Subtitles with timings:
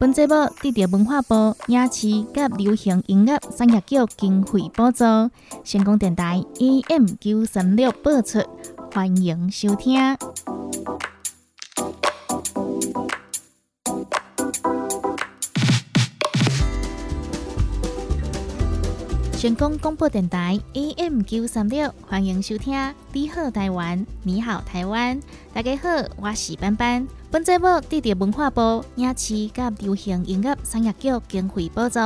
[0.00, 2.26] 本节目得到文化部影视及
[2.56, 5.04] 流行音乐产业局经费补助，
[5.62, 8.38] 成功电台 AM 九三六播出，
[8.94, 10.16] 欢迎收听。
[19.40, 22.74] 成功广播电台 AM 九三六，欢迎收听
[23.14, 25.18] 《你好台湾》，你好台湾，
[25.54, 27.08] 大家好，我是班班。
[27.30, 31.98] 本节目得到文化部影视及流行音乐产业局经费补助，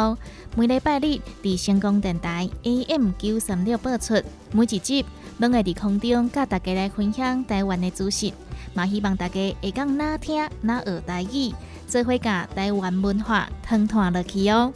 [0.55, 4.15] 每礼拜日伫成功电台 AM 九三六播出。
[4.53, 5.05] 每一集
[5.39, 8.33] 拢会伫空中甲大家来分享台湾的资讯，
[8.75, 11.53] 嘛希望大家会讲哪听哪学台语，
[11.89, 14.73] 做伙甲台湾文化通传落去哦。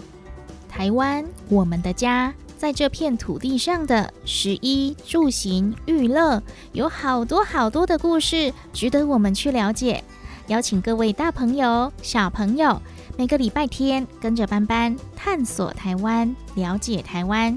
[0.68, 2.34] 台湾，我们的家。
[2.58, 6.42] 在这片土地上的食衣住行娱乐，
[6.72, 10.02] 有好多好多的故事，值得我们去了解。
[10.48, 12.82] 邀请各位大朋友、小朋友，
[13.16, 17.56] 每个礼拜天跟着班班探索台湾，了解台湾，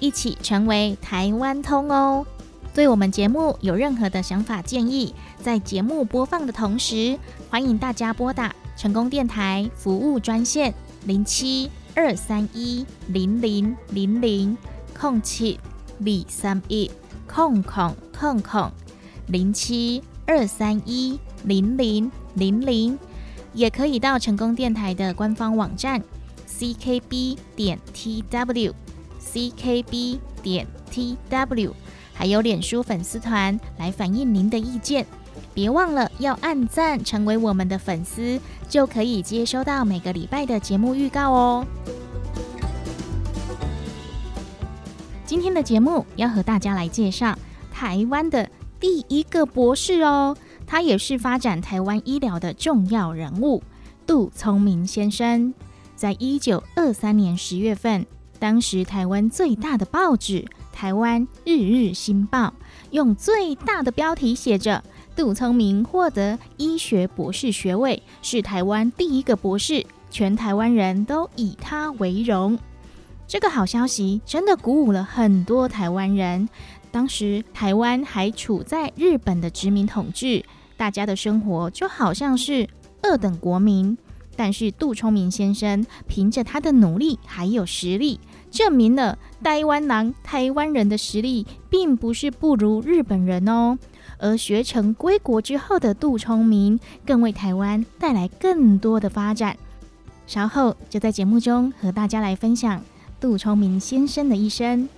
[0.00, 2.26] 一起成为台湾通哦。
[2.74, 7.16] 对我们节目有任何的想法建议，在节目播放的同时，
[7.48, 11.70] 欢迎大家拨打成功电台服务专线零七。
[12.02, 14.56] 二三一零零零零
[14.98, 15.60] 空七
[15.98, 16.90] 二三一
[17.28, 18.70] 空空空空
[19.26, 22.98] 零七二三一零零零零，
[23.52, 26.02] 也可以到成功电台的官方网站
[26.48, 28.72] ckb 点 tw
[29.20, 31.72] ckb 点 tw，
[32.14, 35.06] 还有脸书粉丝团来反映您的意见。
[35.52, 41.66] 别忘了要按赞，成为我们的粉丝，就可以接收到每个礼拜的节目预告哦。
[45.26, 47.36] 今天的节目要和大家来介绍
[47.72, 48.48] 台湾的
[48.78, 50.36] 第一个博士哦，
[50.66, 53.62] 他也是发展台湾医疗的重要人物——
[54.06, 55.52] 杜聪明先生。
[55.96, 58.06] 在一九二三年十月份，
[58.38, 60.42] 当时台湾最大的报纸
[60.72, 62.46] 《台湾日日新报》
[62.92, 64.82] 用最大的标题写着。
[65.16, 72.58] 杜聪明获得医学博士学位，是台湾第一个博士，全台湾人都以他为荣。
[73.26, 76.48] 这个好消息真的鼓舞了很多台湾人。
[76.90, 80.44] 当时台湾还处在日本的殖民统治，
[80.76, 82.68] 大家的生活就好像是
[83.02, 83.96] 二等国民。
[84.36, 88.18] 但是杜聪明先生凭着他的努力还有实力，
[88.50, 93.78] 证明了台湾人台湾人的实力并不是不如日本人哦。
[94.20, 99.56] 而学成归国之后的杜聪明，更为台湾带来更多的发展。
[100.26, 102.80] 稍后就在节目中和大家来分享
[103.18, 104.88] 杜聪明先生的一生。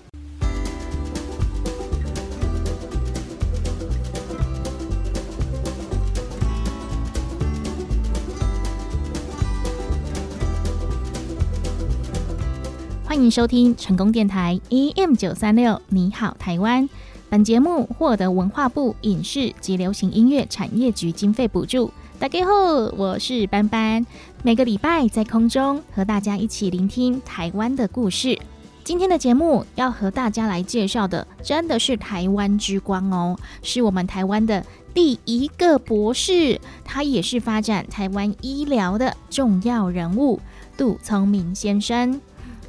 [13.05, 16.89] 欢迎收听成功电台 AM 九三六，你好，台湾。
[17.33, 21.91] 本节目获得文化部影视及流行音乐产业局经费补助。
[22.19, 22.51] 大家好，
[22.95, 24.05] 我是班班，
[24.43, 28.39] 每个礼拜在空中和大家一起聆听台湾的故事。
[28.85, 34.63] 今天的节目要和大家来介绍的，真的是台湾之光哦，是我们台湾的
[34.93, 40.39] 第一个博士，他也是发展台湾医疗的重要人物——
[40.77, 42.21] 杜聪明先生。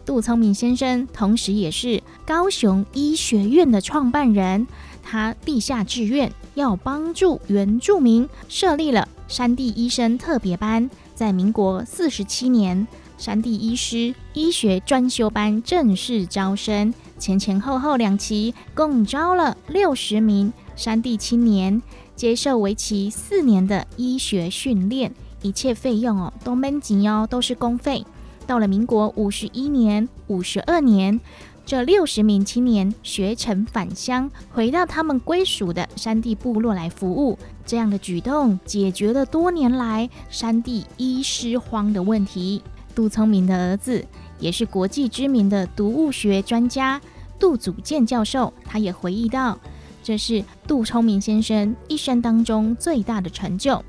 [0.06, 4.68] 杜聪明先生，同时也是高雄医学院的创办人。
[5.02, 10.90] 他地下志愿要帮助原住民，设立了山地医生特别班。
[11.14, 21.81] 在民国四十七年，山地医师医学专修班正式招生，前前后后两期，共招了六十名山地青年，
[22.16, 28.06] 接受为期四年的医学训练，一切费用哦都闷紧哦，都是公费。
[28.48, 31.19] 到了民国五十一年、五十二年，
[31.65, 37.39] 这六十名青年学成返乡，回到他们归属的山地部落来服务。
[37.65, 42.62] 这样的举动解决了多年来山地医师荒的问题。
[42.94, 44.06] 杜聪明的儿子，
[44.39, 47.01] 也是国际知名的毒物学专家
[47.39, 49.57] 杜祖建教授，他也回忆到，
[50.04, 53.81] 这是杜聪明先生一生当中最大的成就。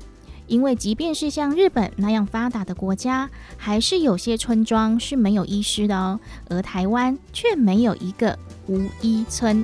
[0.47, 6.19] 因为即便是像日本那样发达的国家还是有些村庄是没有医师的哦
[6.49, 8.37] 而台湾却没有一个
[8.67, 9.63] 无医村。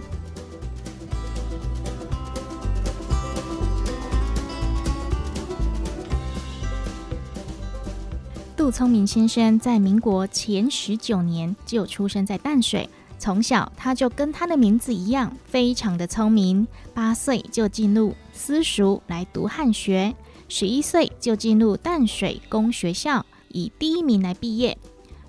[8.56, 12.88] 杜聪明先生在民国前十九年就出生在淡水
[13.18, 20.14] 从小他就跟他的名字一样非常的聪明八岁就进入私塾来读汉学。
[20.54, 24.78] 十一岁就进入淡水公学校，以第一名来毕业。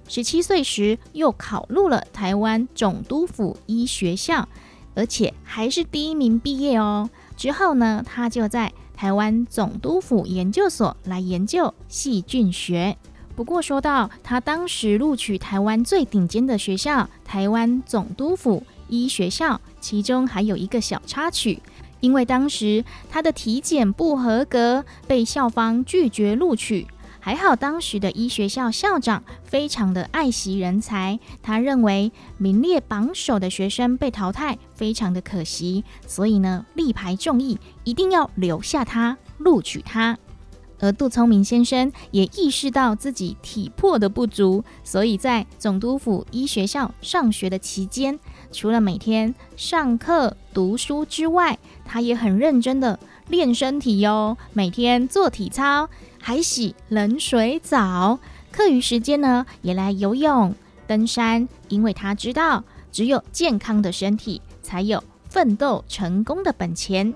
[0.08, 4.48] 十七岁时又考入了台湾总督府医学校，
[4.96, 7.08] 而且还是第一名毕业哦。
[7.36, 12.98] 之后呢，他就在台湾总督府研究所来研究细菌学。
[13.36, 21.62] 不过，说到他当时录取台湾最顶尖的学校——台湾总督府医学校，其中还有一个小插曲，
[22.02, 26.86] 因为当时他的体检不合格，被校方拒绝录取。
[27.24, 40.18] 还好，当时的医学校校长非常的爱惜人才，他认为名列榜首的学生被淘汰，非常的可惜，所以呢，力排众议，一定要留下他，录取他。
[40.80, 48.18] 而杜聪明先生也意识到自己体魄的不足，所以在总督府医学校上学的期间，
[48.52, 55.88] 除了每天上课读书之外，他也很认真的练身体哟，每天做体操。
[56.24, 58.20] 还洗冷水澡，
[58.52, 60.54] 课余时间呢也来游泳、
[60.86, 62.62] 登山，因为他知道
[62.92, 67.12] 只有健康的身体才有奋斗成功的本钱。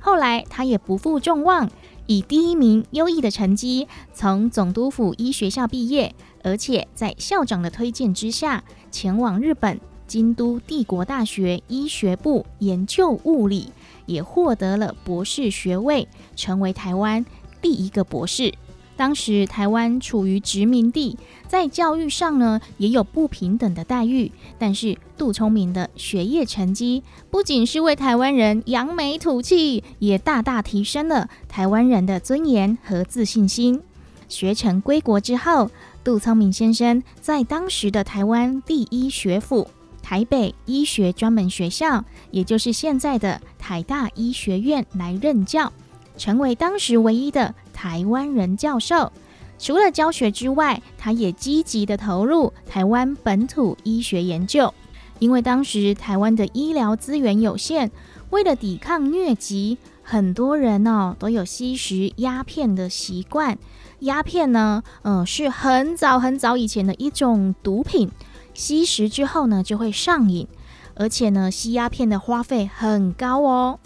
[0.00, 1.70] 后来他也不负众望，
[2.06, 9.78] 以第一名优异的成绩从总督府医学校毕业，而且在校长的推荐之下，前往日本
[10.12, 13.72] 京都帝国大学医学部研究物理，
[14.04, 16.06] 也获得了博士学位，
[16.36, 17.24] 成为台湾。
[17.62, 18.52] 第一个博士，
[18.94, 21.16] 当时台湾处于殖民地，
[21.48, 24.30] 在教育上呢也有不平等的待遇。
[24.58, 33.80] 但是杜聪明的学业成绩，不仅是为台湾人扬眉吐气，也大大提升了台湾人的尊严和自信心。
[34.28, 35.70] 学成归国之后，
[36.04, 39.68] 杜聪明先生在当时的台湾第一学府
[40.02, 45.72] 台北医学专门学校，也就是现在的台大医学院来任教。
[46.18, 49.10] 成为当时唯一的台湾人教授。
[49.58, 54.74] 除了教学之外，他也积极的投入台湾本土医学研究。
[55.20, 57.90] 因为当时台湾的医疗资源有限，
[58.30, 63.56] 为了抵抗疟疾，很多人哦都有吸食鸦片的习惯。
[64.00, 68.10] 鸦片呢，嗯，是很早很早以前的一种毒品，
[68.54, 70.46] 吸食之后呢就会上瘾，
[70.94, 73.78] 而且呢吸鸦片的花费很高哦。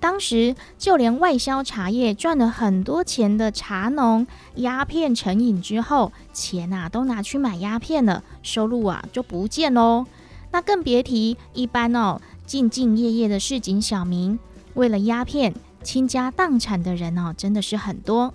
[0.00, 4.26] 当时就连外销茶叶赚了很多钱的茶农，
[4.56, 10.04] 鸦片成瘾之后，钱啊都拿去买鸦片了，收入啊就不见喽。
[10.52, 14.38] 那更别提一般哦兢兢业业的市井小民，
[14.74, 18.34] 为了鸦片倾家荡产的人哦，真的是很多。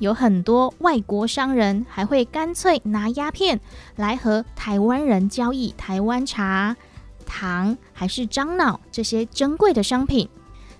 [0.00, 3.60] 有很多外国商人还会干脆拿鸦片
[3.96, 6.76] 来和台湾人交易台湾茶、
[7.24, 10.28] 糖还是樟脑这些珍贵的商品。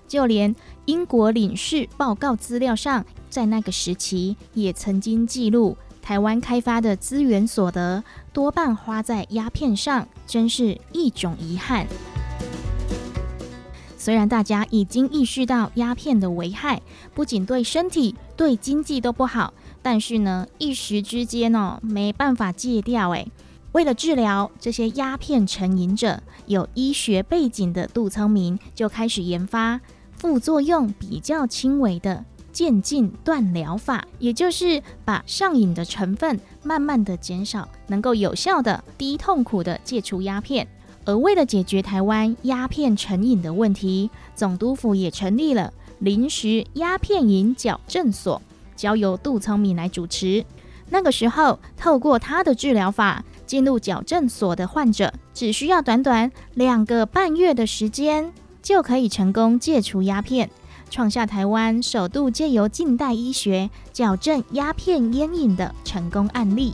[0.07, 0.53] 就连
[0.85, 8.03] 英国领事报告资料上，在那个时期也曾经记录，台湾开发的资源所得
[8.33, 11.87] 多半花在鸦片上，真是一种遗憾。
[14.01, 16.81] 虽然大家已经意识到鸦片的危害，
[17.13, 19.53] 不仅对身体、对经济都不好，
[19.83, 23.11] 但是呢，一时之间哦，没办法戒掉。
[23.11, 23.31] 诶，
[23.73, 29.79] 为了治疗这些鸦片成瘾者，有医学背景的杜聪明就开始研发。
[30.17, 40.67] 副作用比较轻微的渐进断疗法，也就是把上瘾的成分慢慢的减少，能够有效的低痛苦的戒除鸦片。
[41.05, 48.41] 而为了解决台湾鸦片成瘾的问题，总督府也成立了临时鸦片瘾矫正所，
[48.75, 50.45] 交由杜聪明来主持。
[50.89, 58.31] 那个时候，透过他的治疗法，进入矫正所的患者只需要短短两个半月的时间。
[58.61, 60.47] 就可以成功戒除鸦片，
[60.91, 66.73] 创下台湾首度借由近代医学矫正鸦片烟瘾的成功案例。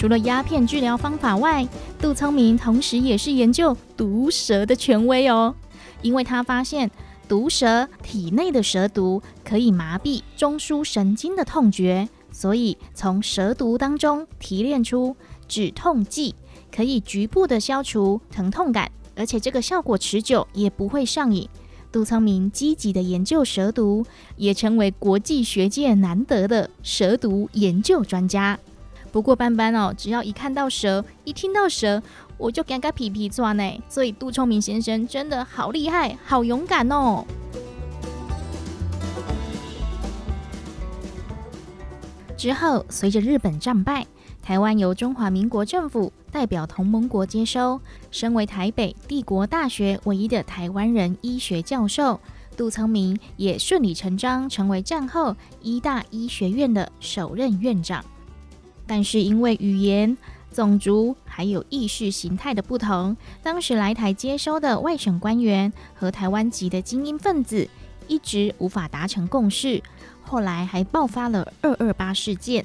[0.00, 5.54] 除了鸦片治疗方法外，杜聪明同时也是研究毒蛇的权威哦，
[6.00, 6.90] 因为他发现
[7.28, 15.14] 毒蛇体内的蛇毒可以麻痹中枢神经的痛觉，所以从蛇毒当中提炼出。
[15.46, 16.34] 止痛剂
[16.74, 21.46] 可以局部的消除疼痛感，而且这个效果持久，也不会上瘾。
[21.92, 28.58] 杜聪明积极的研究蛇毒，也成为国际学界难得的蛇毒研究专家。
[29.12, 32.02] 不过班班哦只要一看到蛇一听到蛇
[32.38, 33.82] 我就尴尬皮皮抓呢。
[33.88, 37.24] 所以杜聪明先生真的好厉害好勇敢哦。
[42.36, 44.06] 之后随着日本战败
[44.42, 47.78] 台湾由中华民国政府代表同盟国接收
[48.10, 52.18] 身为台北帝国大学唯一的台湾人医学教授
[52.56, 58.04] 杜聪明也顺理成章成为战后医大医学院的首任院长。
[58.90, 60.18] 但是因为语言、
[60.52, 67.68] 种族还有意识形态的不同，当时来台接收的外省官员和台湾籍的精英分子
[68.08, 69.80] 一直无法达成共识。
[70.22, 72.64] 后来还爆发了二二八事件，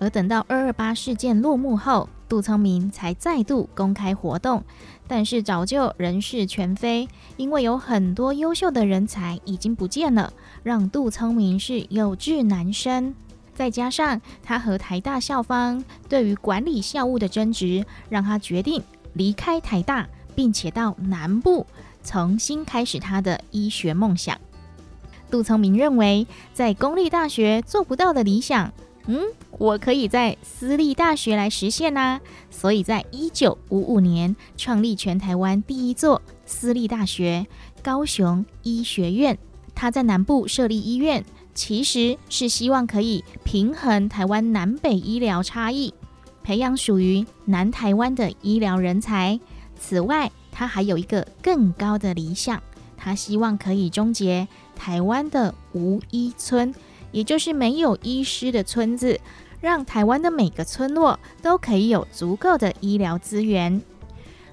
[0.00, 4.64] 而等到二二八事件落幕后，杜聪明才再度公开活动。
[5.06, 10.32] 但是早就人事全非，因为有很多优秀的人才已经不见了，
[10.64, 13.14] 让杜聪明是有志难伸。
[13.60, 21.66] 再加上他和台大校方对于管理校务的争执，让他决定离开台大，并且到南部
[22.02, 24.40] 重新开始他的医学梦想。
[25.30, 28.72] 杜聪明认为，在公立大学做不到的理想，
[29.04, 32.18] 嗯，我可以在私立大学来实现呐。
[32.50, 37.46] 所以在一九五五年创立全台湾第一座私立大学——
[37.84, 39.36] 高雄医学院。
[39.74, 41.24] 他在南部设立医院，
[41.60, 45.92] 其实是希望可以平衡台湾南北医疗差异，
[46.42, 49.38] 培养属于南台湾的医疗人才。
[49.78, 52.62] 此外，他还有一个更高的理想，
[52.96, 54.48] 他希望可以终结。
[54.74, 56.74] 台湾的无医村，
[57.12, 59.20] 也就是没有医师的村子，
[59.60, 63.82] 让台湾的每个村落都可以有足够的医疗资源。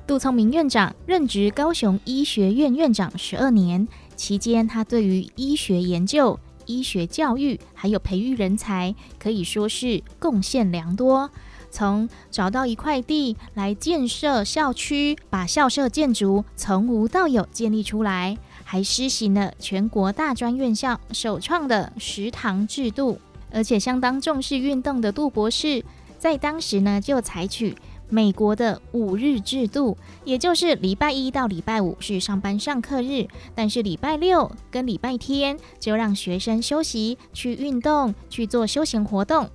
[0.05, 3.87] 杜聪明院长任职高雄医学院院长十二年，
[4.17, 6.37] 期间他对于医学研究、
[6.67, 11.31] 医学教育还有培育人才，可以说是贡献良多。
[11.69, 18.37] 从找到一块地来建设校区，把校舍建筑从无到有建立出来。
[18.63, 23.17] 还施行了全国大专院校首创的食堂制度，
[23.51, 25.83] 而且相当重视运动的杜博士，
[26.19, 27.75] 在当时呢就采取
[28.09, 39.49] 美国的五日制度，也就是礼拜一到礼拜五是上班上课日，但是礼拜六跟礼拜天就让学生休息去运动去做休闲活动。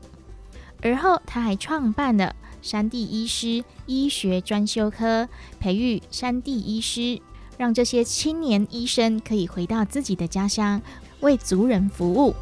[0.83, 5.29] 而后他还创办了山地医师医学专修科，
[5.59, 7.21] 培育山地医师。
[7.59, 10.81] 让这些青年医生可以回到自己的家乡，
[11.21, 12.35] 为族人服务。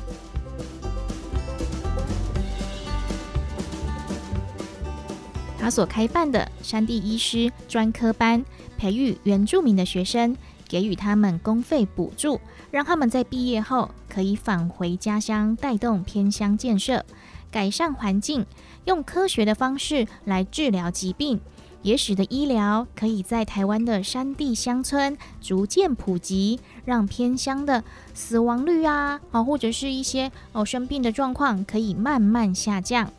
[5.60, 8.42] 他所开办的山地医师专科班，
[8.78, 10.34] 培育原住民的学生，
[10.66, 12.40] 给予他们公费补助，
[12.70, 17.04] 让他们在毕业后可以返回家乡，带动偏乡建设，
[17.50, 18.46] 改善环境，
[18.86, 21.38] 用科学的方式来治疗疾病。
[21.82, 33.10] 也使得医疗可以在台湾的山地乡村逐渐普及，让偏乡的死亡率啊，啊或者是一些哦生病的状况可以慢慢下降。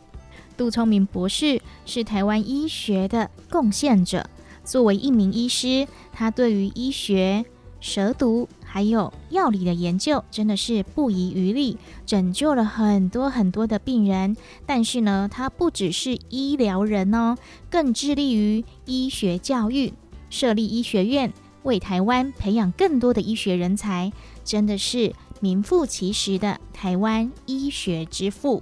[0.55, 4.29] 杜聪明博士是台湾医学的贡献者，
[4.63, 7.45] 作为一名医师，他对于医学。
[7.83, 14.37] 蛇毒还有药理的研究真的是不遗余力，拯救了很多很多的病人。
[14.67, 17.35] 但是呢，他不只是医疗人哦，
[17.71, 19.91] 更致力于医学教育，
[20.29, 21.33] 设立医学院，
[21.63, 28.61] 为台湾培养更多的医学人才，真的是名副其实的台湾医学之父。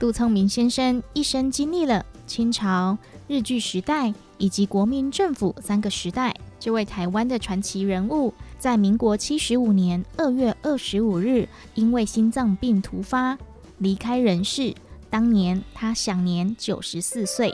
[0.00, 2.96] 杜聪明先生一生经历了清朝、
[3.28, 6.34] 日据时代以及国民政府三个时代。
[6.58, 13.36] 这位台湾的传奇人物，在民国七十五年二月二十五日，因为心脏病突发
[13.76, 14.74] 离开人世。
[15.10, 17.52] 当年他享年九十四岁。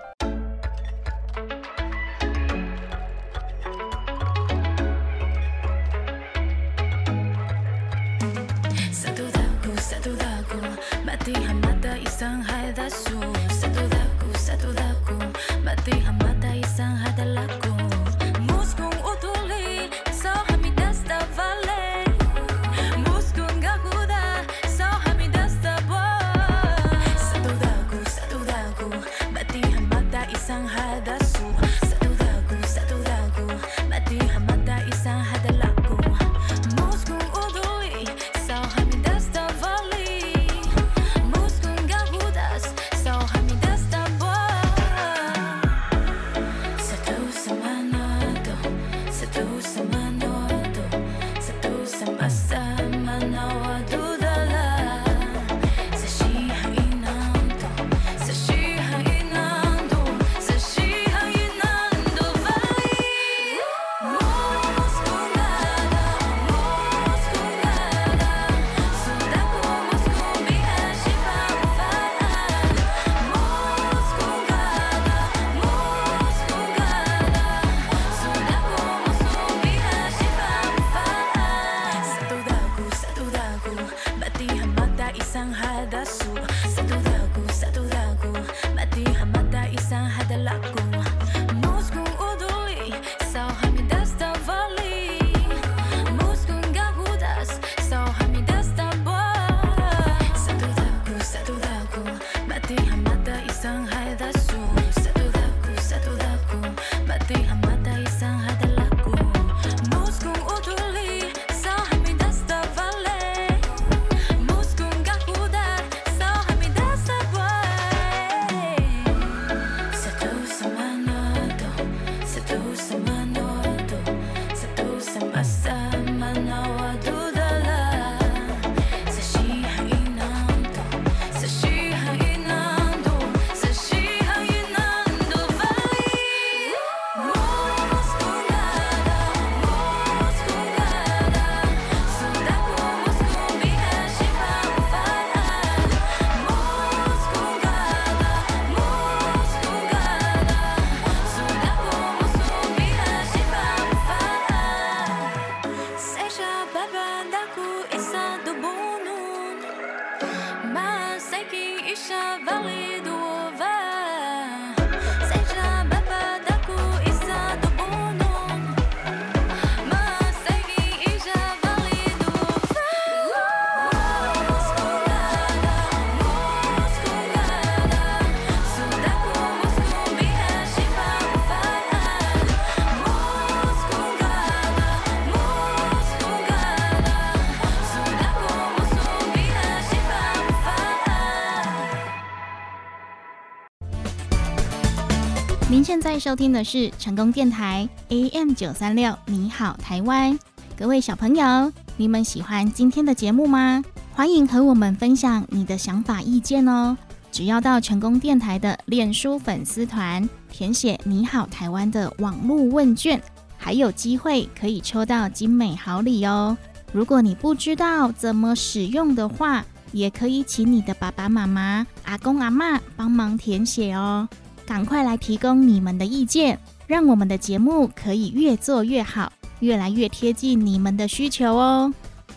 [195.96, 200.38] 现在收听的是成功电台 AM 九三六，你好台湾，
[200.76, 203.82] 各位小朋友，你们喜欢今天的节目吗？
[204.12, 206.94] 欢迎和我们分享你的想法意见哦。
[207.32, 213.18] 只要到成功电台的脸书粉丝团填写“你好台湾”的网络问卷，
[213.56, 216.54] 还有机会可以抽到精美好礼哦。
[216.92, 224.28] 如果你不知道怎么使用的话，也可以请你的爸爸妈妈、阿公阿妈帮忙填写哦。
[224.66, 231.94] 赶快来提供你们的意见，让我们的节目可以越做越好，越来越贴近你们的需求哦。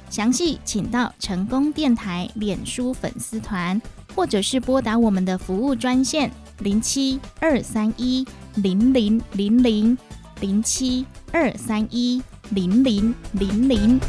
[0.09, 3.81] 详细请到成功电台脸书粉丝团，
[4.15, 9.97] 或者是拨打我们的服务专线零七二三一零零零零
[10.39, 13.99] 零七二三一零零零零。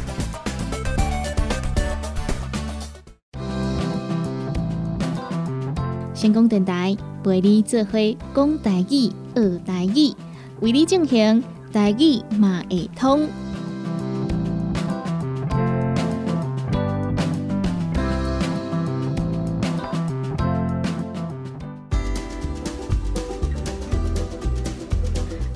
[6.21, 6.95] 成功电台。
[7.23, 7.97] 陪你做伙
[8.35, 10.13] 讲台语、学台语，
[10.59, 13.27] 为你进行台语马会通。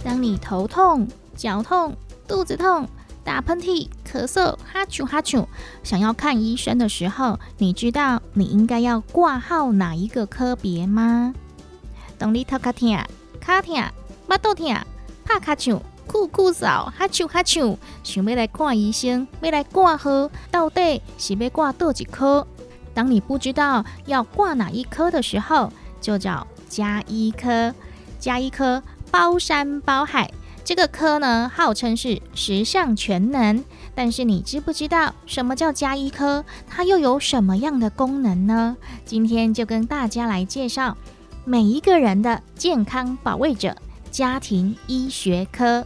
[0.04, 1.96] 当你头痛、脚痛、
[2.28, 2.88] 肚子痛、
[3.26, 5.46] 打喷嚏、咳嗽、哈啾哈啾，
[5.84, 11.34] 想要看医生的时候，你知道你应该要挂号哪一个科别吗？
[12.20, 12.98] 当你头壳痛、
[13.42, 13.84] 卡痛、
[14.28, 14.68] 巴肚痛、
[15.26, 22.46] 拍卡啾、酷酷嗽、哈啾哈啾，想要来看医生，要来挂号，到底是要挂多几科？
[22.94, 27.74] 当你不知道要挂哪一科的时候，就找加医科。
[28.18, 30.32] 加医科包山包海，
[30.66, 33.64] 这个科呢号称是十项全能。
[33.94, 36.44] 但是你知不知道什么叫加医科？
[36.68, 38.76] 它又有什么样的功能呢？
[39.06, 40.98] 今天就跟大家来介绍。
[41.46, 43.78] 每一个人的健康保卫者——
[44.10, 45.86] 家庭医学科。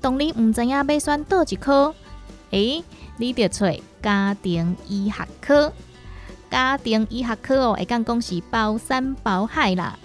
[0.00, 1.94] 当你唔知影要选倒一科，
[2.50, 2.84] 诶，
[3.16, 3.66] 你得找
[4.02, 5.72] 家庭医学科。
[6.50, 9.98] 家庭医学科哦，会讲讲是包山包海啦。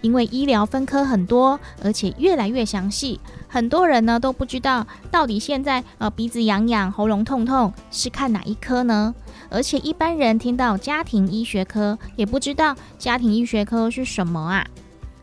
[0.00, 9.14] 因为医疗分科很多，而且越来越详细，很多人呢都不知道到底现在呃鼻子痒痒、喉咙痛痛是看哪一科呢？
[9.50, 14.66] 而且一般人听到家庭医学科，也不知道家庭医学科是什么啊。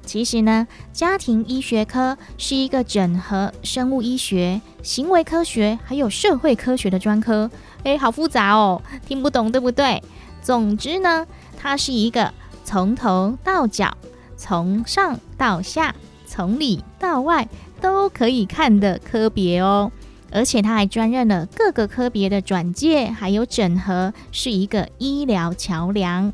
[0.04, 7.50] 其实呢，家庭医学科是一个整合生物医学、行为科学还有社会科学的专科。
[7.84, 10.04] 诶，好复杂哦，听不懂对不对？
[10.42, 11.26] 总之呢，
[11.58, 12.32] 它是一个
[12.64, 13.96] 从头到脚。
[14.38, 15.96] 从上到下，
[16.26, 17.48] 从里到外
[17.80, 19.92] 都可以看的科别哦，
[20.32, 26.32] 而且他还专任了各个科别的转介，还有整合，是一个医疗桥梁。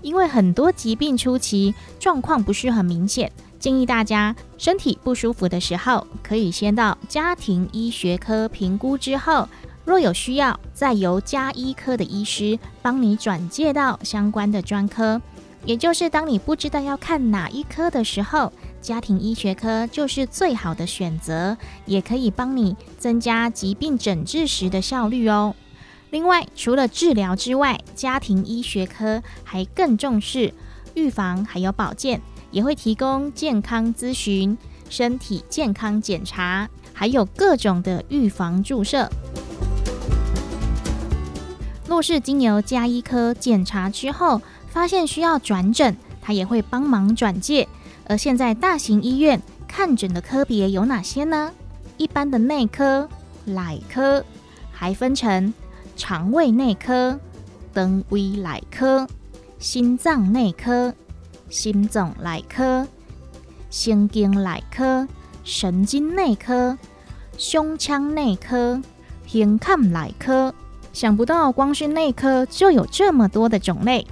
[0.00, 3.30] 因为很多疾病初期状况不是很明显，
[3.60, 9.48] 建议大家身体不舒服的时候，可以先到家庭医学科评估之后，
[9.84, 15.22] 若有需要，再由家医科的医师帮你转介到相关的专科。
[15.64, 25.54] 也就是当你不知道要看哪一科的时候，家庭医学科就是最好的选择，也可以帮你增加疾病诊治时的效率哦。
[26.10, 30.52] 另外，除了治疗之外，家庭医学科还更重视
[30.94, 32.20] 预防还有保健，
[32.50, 34.58] 也会提供健康咨询、
[34.90, 39.08] 身体健康检查，还有各种的预防注射。
[41.86, 44.40] 若是经由加医科检查之后，
[44.72, 47.68] 发现需要转诊，他也会帮忙转介。
[48.08, 51.52] 而现在大型医院看诊的科别有哪些呢？
[51.98, 53.06] 一般的内科、
[53.44, 54.24] 奶科，
[54.72, 55.52] 还分成
[55.94, 57.20] 肠胃内科、
[57.74, 59.06] 灯胃内科、
[59.58, 60.94] 心脏内科、
[61.50, 62.88] 心脏内科、
[63.70, 65.06] 神经内科、
[65.44, 66.78] 神经内科、
[67.36, 68.80] 胸腔内科、
[69.26, 70.54] 胸腔内科。
[70.92, 74.06] 想不到光是内科就有这么多的种类，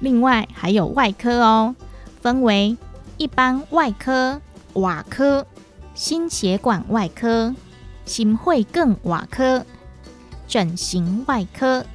[0.00, 1.74] 另外还有外科哦，
[2.20, 2.76] 分为
[3.16, 4.40] 一般外科、
[4.74, 5.46] 瓦科。
[5.94, 7.54] 心血管外科、
[8.04, 9.64] 心肺更瓦科、
[10.46, 11.86] 整形外科、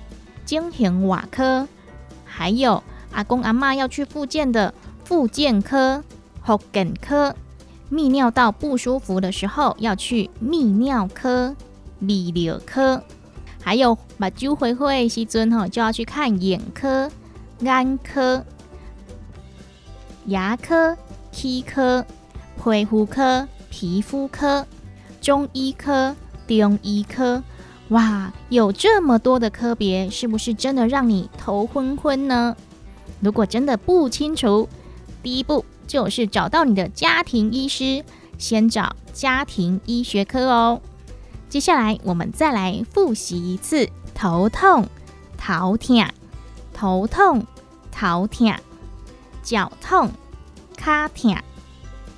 [0.44, 1.68] 精型外科，
[2.26, 6.04] 还有阿公阿妈要去复健的复健科、
[6.42, 7.36] 喉梗科。
[7.92, 11.56] 泌尿道不舒服的时候要去泌尿科、
[12.02, 13.04] 泌尿科，
[13.62, 17.12] 还有目睭灰灰时阵吼就要去看眼科、
[17.62, 18.46] 眼科、
[20.26, 20.98] 牙科、
[21.32, 22.06] 齿科、
[22.62, 23.48] 皮肤科。
[23.74, 24.68] 皮肤科、
[25.22, 26.14] 中医科、
[26.46, 27.42] 中医科，
[27.88, 32.54] 哇，有这么多的科别，是不是真的让你头昏昏呢？
[33.22, 34.68] 如果真的不清楚，
[35.24, 38.04] 第一步就是找到你的家庭医师，
[38.38, 40.82] 先找家庭医学科哦。
[41.48, 44.86] 接下来我们再来复习一次：头痛、
[45.38, 46.06] 头痛、
[46.74, 47.48] 头痛、
[48.02, 48.52] 头痛、
[49.44, 50.12] 脚痛、
[50.76, 51.38] 卡痛、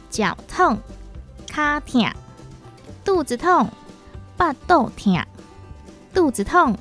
[0.09, 0.79] 脚痛。
[1.45, 2.09] 卡痛，
[3.03, 3.69] 肚子痛，
[4.37, 5.27] 腹肚痛，
[6.13, 6.77] 肚子痛，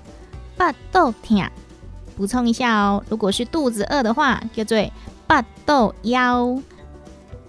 [0.56, 1.50] 腹肚痛。
[2.16, 4.80] 补充一下哦，如果是肚子饿的话，叫做
[5.28, 6.62] 腹肚腰。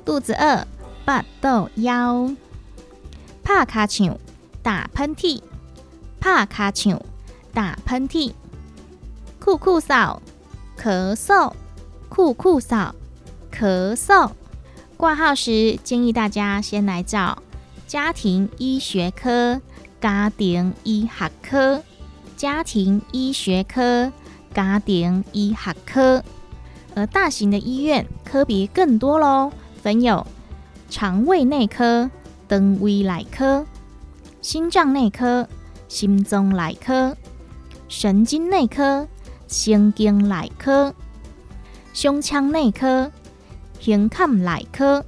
[0.03, 0.65] 肚子饿，
[1.05, 2.33] 腹肚腰。
[3.43, 4.17] 怕卡呛，
[4.63, 5.39] 打喷嚏。
[6.19, 6.99] 怕卡呛，
[7.53, 8.33] 打喷嚏。
[9.39, 10.19] 酷酷扫，
[10.83, 11.53] 咳嗽。
[12.09, 12.93] 酷酷扫，
[13.49, 14.31] 咳嗽。
[14.97, 17.41] 挂号时建议大家先来找
[17.87, 19.61] 家庭医学科、
[20.01, 21.81] 家庭医学科、
[22.35, 24.11] 家庭医学科、
[24.53, 26.21] 家庭医学科。
[26.95, 30.27] 而大型的医院科别更多喽，分有
[30.89, 32.11] 肠胃内科、
[32.47, 33.65] 登胃内科、
[34.41, 35.47] 心脏内科、
[35.87, 37.17] 心脏内科、
[37.87, 39.07] 神经内科、
[39.53, 40.91] 神经内科、
[41.93, 43.11] 胸腔内科。
[43.79, 45.05] 胸腔内科，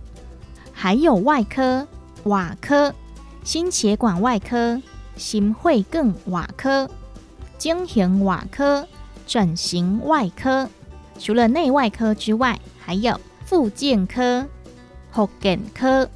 [0.71, 1.87] 还有外科、
[2.25, 2.93] 外科、
[3.43, 4.79] 心血管外科、
[5.15, 6.87] 心肺梗外科、
[7.57, 8.87] 精型外科、
[9.25, 10.69] 整形外科。
[11.17, 14.45] 除了内外科之外，还有复健科、
[15.11, 16.07] 复健科、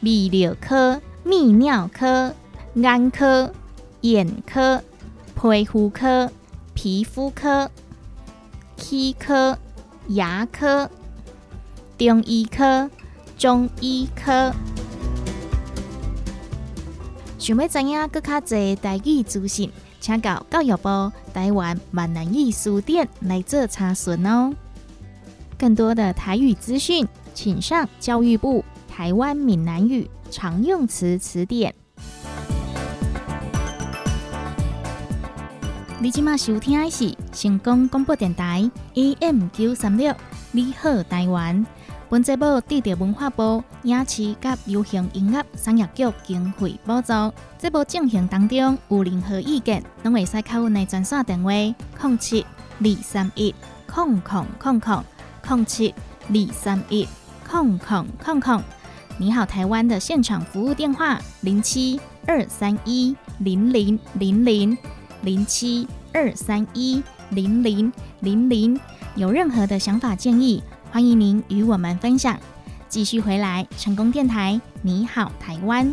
[0.00, 2.32] 泌尿科、泌尿科、
[2.74, 3.52] 眼科、
[4.02, 4.80] 眼科、
[5.34, 6.30] 皮肤科、
[6.80, 7.68] 皮肤科、
[8.76, 9.58] 齿科、
[10.10, 10.88] 牙科。
[11.98, 12.88] 中医科、
[13.36, 14.54] 中医科，
[17.36, 24.54] 想要知影更较侪台语资讯，请到教育部台湾闽南语书店来做查询哦。
[25.58, 31.74] 更多的台语资讯，请上教育部台湾闽南语常用词词典。
[36.00, 40.14] 你今麦收听的是成功广播电台 AM 九三六，
[40.52, 41.66] 你好，台湾。
[42.08, 47.12] 本节目得到文化部影视及流行音乐产业局经费补助。
[47.58, 52.46] 节目进行当中有任何意见，拢会使靠阮的专线电话：零七
[52.78, 53.52] 二三一
[53.92, 55.04] 空空空空
[55.44, 55.92] 空七
[56.28, 57.08] 二三一
[57.44, 58.62] 空空空空。
[59.18, 64.78] 你好，台湾的现场服务电话：零七二三一零零零零
[65.22, 68.78] 零七二三一零零零零。
[69.14, 70.62] 有任何的想法建议？
[70.90, 72.38] 欢迎您与我们分享。
[72.88, 75.90] 继续回来，成功电台，你好，台湾。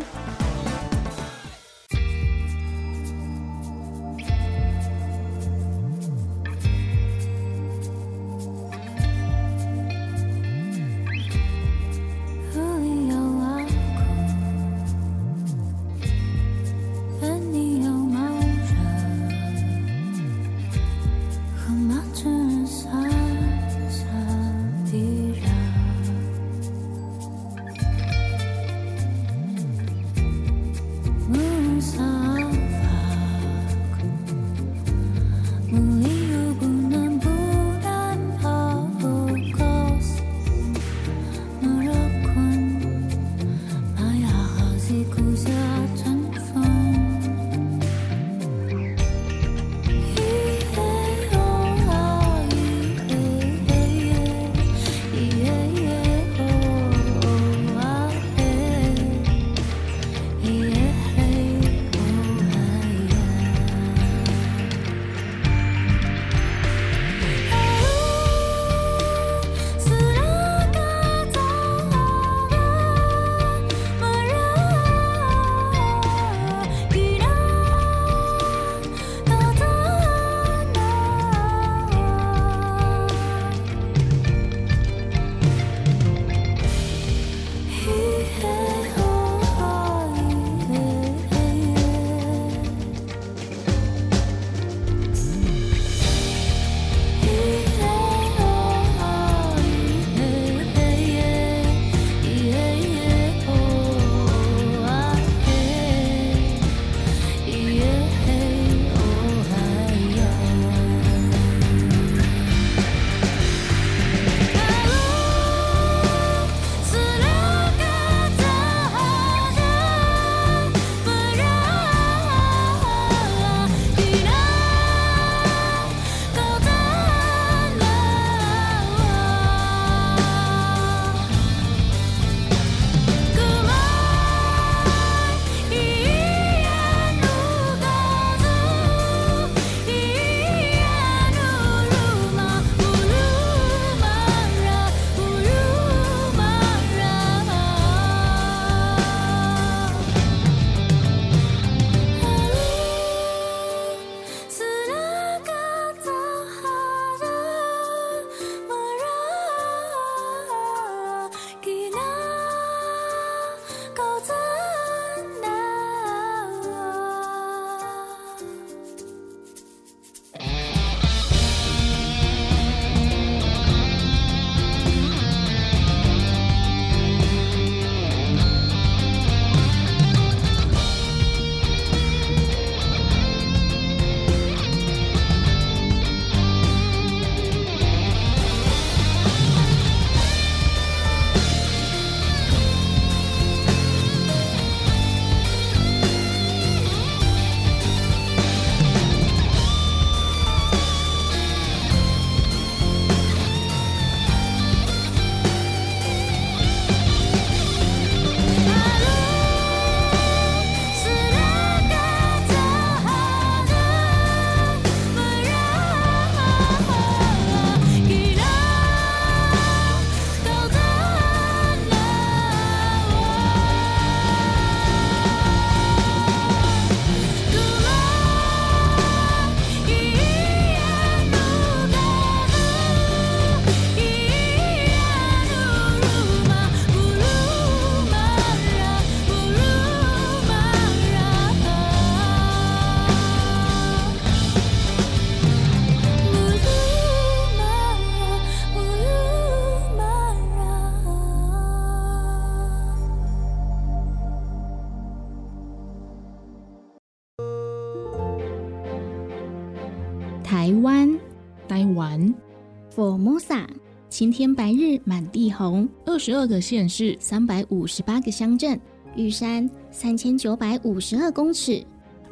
[263.46, 263.66] ，Formosa，
[264.08, 268.78] 晴天白日满地红，二十二个县市，三百五十八个乡镇，
[269.14, 271.84] 玉山三千九百五十二公尺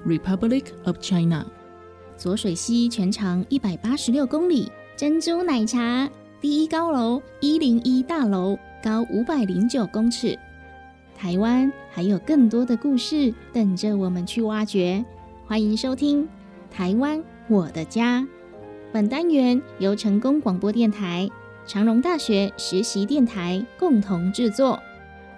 [0.07, 1.44] ，Republic of China，
[2.16, 6.09] 左水溪全长一百八十六公里，珍珠奶茶
[6.40, 10.38] 第一高楼一零一大楼高五百零九公尺，
[11.16, 15.05] 台湾还有更多的故事等着我们去挖掘，
[15.46, 16.29] 欢迎收听。
[16.70, 18.27] 台湾，我的家。
[18.94, 21.28] 本单元由成功广播电台、
[21.66, 24.80] 长荣大学实习电台共同制作，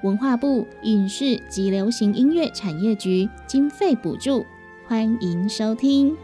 [0.03, 4.45] 文化部影视及流行音乐产业局经费补助，
[4.87, 6.14] 欢迎收听。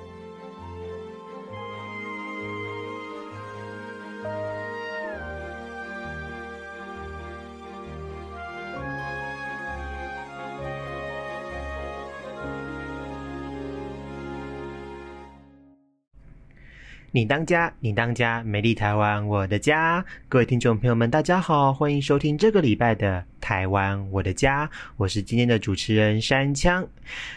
[17.15, 20.03] 你当家，你当家，美丽台湾，我的家。
[20.31, 26.83] 各位听众朋友们，大家好，欢迎收听这个礼拜的《台湾我的家》，我是今天的主持人山枪。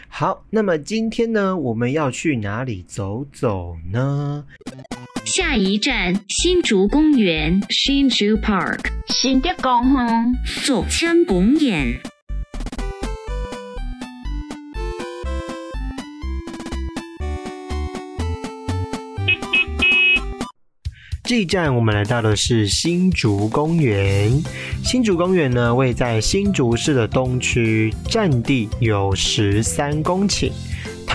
[0.08, 4.42] 好，那么今天呢，我们要去哪里走走呢？
[5.26, 10.34] 下一站新竹公园，新竹 Park，新竹公园，
[10.64, 12.00] 左枪公园。
[21.26, 24.30] 这一站我们来到的是新竹公园。
[24.84, 30.52] 新竹公园呢，位在新竹市的东区，占地有十三公顷。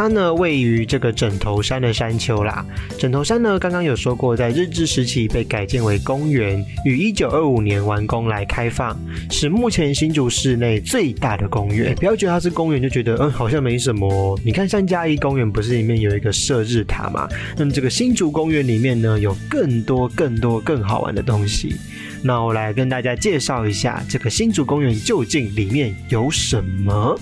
[0.01, 2.65] 它呢位于这个枕头山的山丘啦。
[2.97, 11.93] 枕头山呢，刚刚有说过，在日治时期被改建为公园，于一九二五年完工来开放，是目前新竹市内最大的公园。
[11.97, 14.39] 不要觉得它是公园就觉得嗯好像没什么。
[14.43, 17.29] 你看三嘉义公园不是里面有一个射日塔吗？
[17.55, 21.75] 那么这个新竹公园里面呢，有更多更多更好玩的东西。
[22.23, 27.19] 那我来跟大家介绍一下这个新竹公园究竟里面有什么。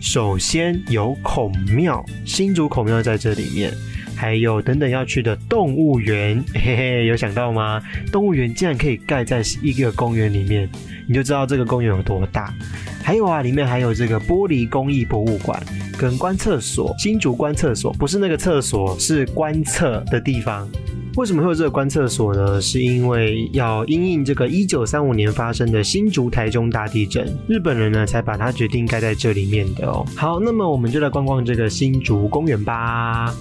[0.00, 3.72] 首先有孔庙，新竹孔庙在这里面，
[4.14, 7.82] 还有等等要去的动物园，嘿嘿，有想到吗？
[8.12, 10.68] 动物园竟然可以盖在一个公园里面，
[11.06, 12.54] 你就知道这个公园有多大。
[13.02, 15.60] 还有啊，里面还有这个玻璃工艺博物馆
[15.98, 20.68] 跟观测所，新竹观测所不是那个厕所，是观测的地方。
[21.18, 22.60] 为什么会有这个观测所呢？
[22.60, 30.06] 是因为要因应这个一九三五年发生的新竹台中大地震，日本人呢才把它决定盖在这里面的哦。
[30.14, 33.34] 好，那么我们就来逛逛这个新竹公园吧。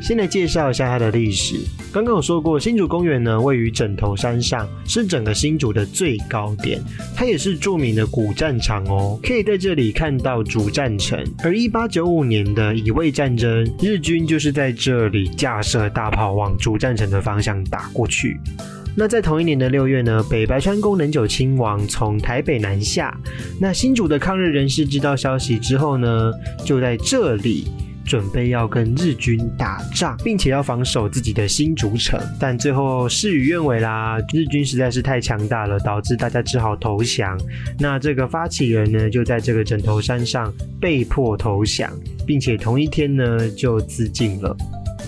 [0.00, 1.56] 先来介绍一下它的历史。
[1.92, 6.80] 刚刚有说过，新竹公园呢位于枕头山上，是整个新竹的最高点，
[7.14, 11.22] 它也是著名的古战场哦，可以在这里看到主战城。
[11.44, 18.38] 而一八九五年的乙未战争，日军就是在这里架设大炮往主战城的方向打过去。
[18.96, 23.16] 那在同一年的六月呢，北白川宫能久亲王从台北南下，
[23.60, 26.32] 那新竹的抗日人士知道消息之后呢，
[26.64, 27.66] 就在这里。
[28.10, 37.40] 准备要跟日军打仗，并且要防守自己的新竹城，但最后事与愿违啦，日军实在是太强大了，导致大家只好投降。
[37.78, 41.88] 那这个发起人呢，就在这个枕头山上被迫投降，
[42.26, 44.56] 并且同一天呢就自尽了。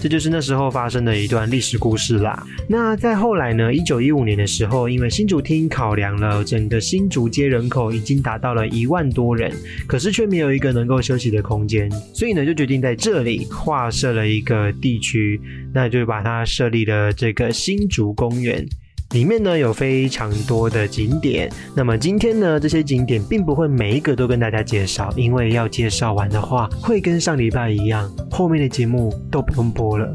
[0.02, 2.44] 这就是那时候发生的一段历史故事啦。
[2.66, 3.72] 那在后来呢？
[3.72, 9.52] 一九一五年的时候，因为新竹厅考量了整个新竹街人口已经达到了一万多人，
[9.86, 15.40] 可是却没有一个能够休息的空间，所以呢，就决定在这里划设了一个地区，
[15.72, 18.66] 那就把它设立了这个新竹公园。
[19.12, 30.14] 里面呢有非常多的景点，那么今天呢这些景点并不会每一个都跟大家介绍，因为要介绍完的话会跟上礼拜一样，后面的节目都不用播了。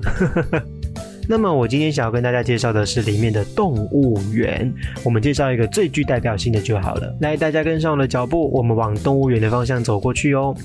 [1.30, 7.16] 那么我今天想要跟大家介绍的是里面的动物园，我们介绍一个最具代表性的就好了。
[7.20, 10.56] 来，大家跟上我的脚步，我们往动物园的方向走过去哦。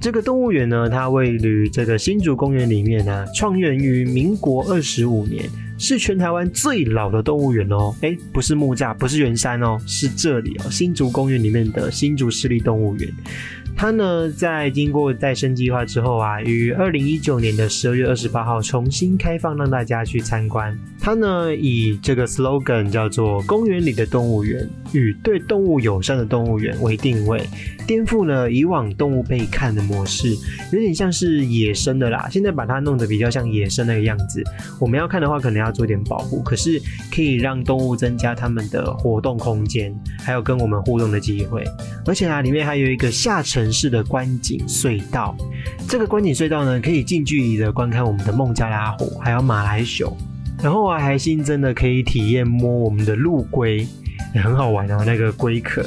[0.00, 5.44] 这个动物园呢，它位于这个新竹公园里面呢，创园于民国二十五年。
[5.80, 13.10] 是全台湾最老的动物园哦，哎，不是木栅，不是圆山哦，是这里哦，新竹公园里面的新竹市立动物园。
[13.74, 20.78] 它呢，在经过再生计划之后啊，于二零一九年的十二月二十八号重新开放，让大家去参观。
[21.00, 27.42] 它呢，以这个 slogan 叫做“公园里的动物园与对动物友善的动物园”为定位。
[27.90, 30.28] 颠覆了以往动物被看的模式，
[30.72, 32.28] 有点像是野生的啦。
[32.30, 34.44] 现在把它弄得比较像野生那个样子。
[34.78, 36.80] 我们要看的话，可能要做点保护，可是
[37.12, 39.92] 可以让动物增加它们的活动空间，
[40.22, 41.64] 还有跟我们互动的机会。
[42.06, 45.36] 而且啊，里面还有一个下沉式的观景隧道。
[45.88, 50.16] 这个观景隧道呢，可以近距离的观看我们的孟加拉虎，还有马来熊。
[50.62, 53.84] 然后啊，还新增的可以体验摸我们的陆龟。
[54.34, 55.84] 也很好玩哦，那个龟壳，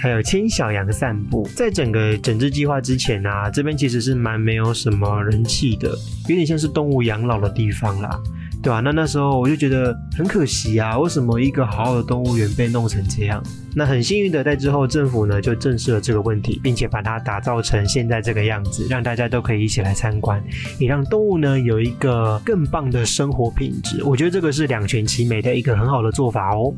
[0.00, 1.48] 还有牵小羊散步。
[1.54, 5.90] 在整个整治计划之前啊，这边其实是蛮没有什么人气的，
[6.28, 8.20] 有点像是动物养老的地方啦。
[8.62, 8.80] 对吧？
[8.80, 13.40] 那那时候我就觉得很可惜啊，为什么一个好好的动物园被弄成这样？
[13.78, 20.42] 那很幸运的，在之后政府呢就正视了这个问题，并且把它打造成现在这个样子，让大家都可以一起来参观，
[20.78, 24.02] 也让动物呢有一个更棒的生活品质。
[24.02, 26.74] 我觉得这个是两全其美的一个很好的做法哦。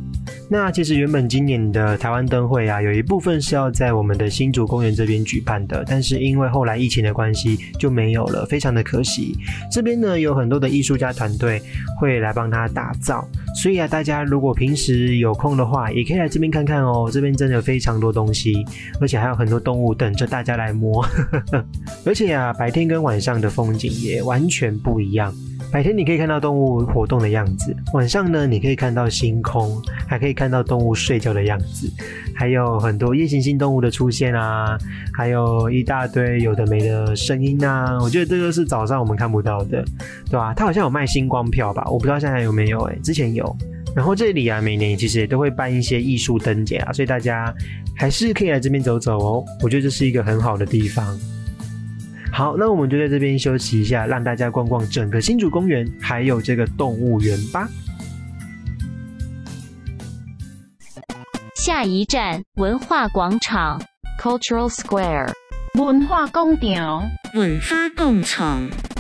[0.51, 9.37] 那其实原本今年的台湾灯会啊，有一部分是要在我们的新竹公园这边举办的，但是因为后来疫情的关系就没有了，非常的可惜。
[9.71, 11.63] 这边呢有很多的艺术家团队。
[12.01, 16.88] 会来帮他打造，所以啊，大家如果平时有空的话，也可以来这边看看。
[16.89, 18.65] 哦这边真的非常多东西，
[19.01, 21.05] 而且还有很多动物等着大家来摸。
[22.05, 25.35] 而且啊，白天跟晚上的风景也完全不一样。
[25.71, 31.93] 白天你可以看到动物活动的样子，晚上呢，你可以看到星空，还可以看到动物睡觉的样子，
[32.35, 34.79] 还有很多夜行性动物的出现啊，
[35.13, 37.99] 还有一大堆有的没的声音啊。
[38.01, 39.85] 我觉得这个是早上我们看不到的，
[40.31, 40.55] 对吧？
[40.55, 41.87] 它好像有卖星光票吧？
[41.91, 43.55] 我不知道现在有没有，哎，之前有。
[43.95, 47.53] 然后这里啊，每年其实也都会办一些艺术灯节啊，所以大家
[47.95, 49.45] 还是可以来这边走走哦。
[49.63, 51.19] 我觉得这是一个很好的地方。
[52.33, 57.69] 好，那我们就在这边休息一下，让大家逛逛整个新竹公园，还有这个动物园吧。
[61.57, 63.83] 下一站文化广场
[64.21, 65.33] （Cultural Square）。
[65.75, 68.98] 文化广场，文化广场。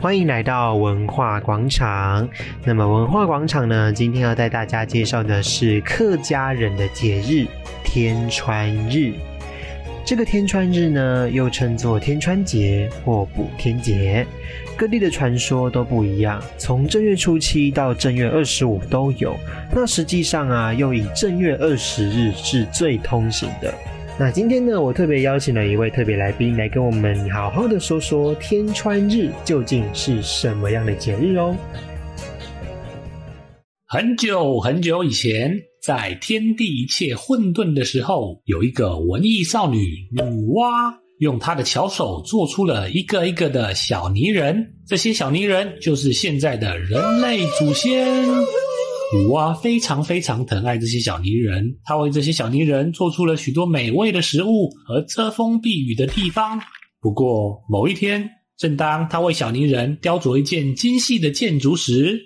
[0.00, 2.26] 欢迎来到文化广场。
[2.64, 3.92] 那么，文化广场呢？
[3.92, 7.46] 今天要带大家介绍的是客家人的节日——
[7.84, 9.12] 天穿日。
[10.02, 14.26] 这个天穿日呢，又称作天穿节或补天节。
[14.74, 19.36] 各地的传说都不一样，从正月初七到正月二十五都有。
[19.70, 23.74] 那实际上啊，又以正月二十日是最通行的。
[24.20, 31.56] 那今天呢，我特别邀请了一位特别来宾来跟我们好好的说说天穿日究竟是什么样的节日哦。
[33.86, 39.78] 很久很久以前，在天地一切混沌的时候，有一个文艺少女
[40.12, 48.06] 女娲，用她的巧手做出了一个一个的小泥人，这些小泥人就是现在的人类祖先。
[49.12, 56.60] 女娲非常非常疼爱这些小泥人，他为这些小泥人做出了许多美味的食物和遮风避雨的地方。
[57.00, 62.20] 不过某一天，正当他为小泥人雕琢一件精细的建筑时，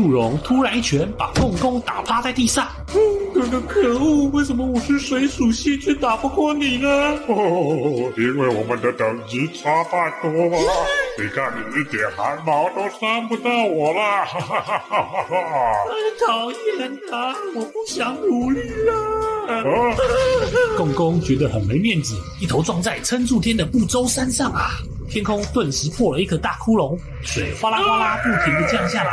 [0.00, 2.66] 祝融突然一拳把共工打趴在地上。
[3.34, 4.30] 哥哥可恶！
[4.30, 6.88] 为什么我是水属性却打不过你呢？
[7.28, 10.58] 哦，因为我们的等级差太多了。
[11.18, 14.00] 你看你一点汗毛都伤不到我了。
[14.24, 15.72] 哈哈哈哈哈哈！
[16.26, 18.94] 讨厌他，我不想努力了。
[20.78, 24.70] 共工觉得很没面子，一头撞在撑住天的不周山上啊！
[25.10, 29.12] 天空顿时破了一个大窟窿，水哗啦哗啦不停的降下来。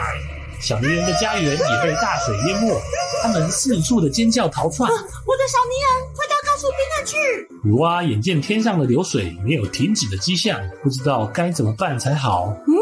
[0.59, 2.81] 小泥人的家园也被大水淹没，
[3.21, 4.89] 他们四处的尖叫逃窜。
[4.89, 7.47] 我的小泥人，快到高处边去！
[7.63, 12.53] 女娲眼见天上的流水没有停止的迹象，不知道该怎么办才好。
[12.67, 12.73] 嗯，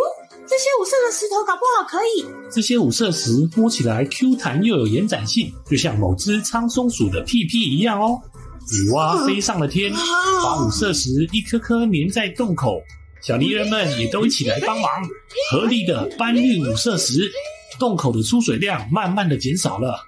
[0.47, 2.25] 这些五色的石头搞不好可以。
[2.49, 8.19] 这些五色石摸起来 Q 弹又有延展性，就像某只苍松鼠的屁屁一样哦。
[8.71, 9.91] 女娲飞上了天，
[10.41, 12.81] 把五色石一颗颗粘在洞口。
[13.21, 14.89] 小泥人们也都一起来帮忙，
[15.51, 17.31] 合力的搬运五色石。
[17.79, 19.99] 洞口的出水量慢慢的减少了，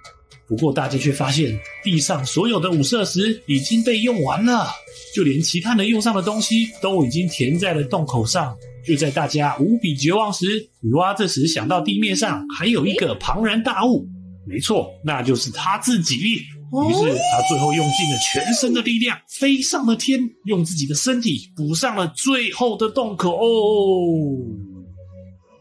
[0.47, 4.67] 不过大家却发现地上所有的五色石已经被用完了，
[5.15, 8.55] 就连其他能用上的东西都已经填在了洞口上。
[8.85, 14.07] 就在大家无比绝望时，女娲这时想到地面上还有一个庞然大物，
[14.47, 16.15] 没错，那就是她自己。
[16.15, 23.37] 于是她最后用尽了全身的力量，飞上了天，用自己的身体补上了最后的洞口。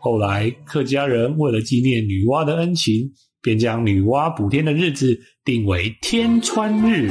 [0.07, 3.11] 后来，客家人为了纪念女娲的恩情，
[3.43, 7.11] 便将女娲补天的日子定为天穿日。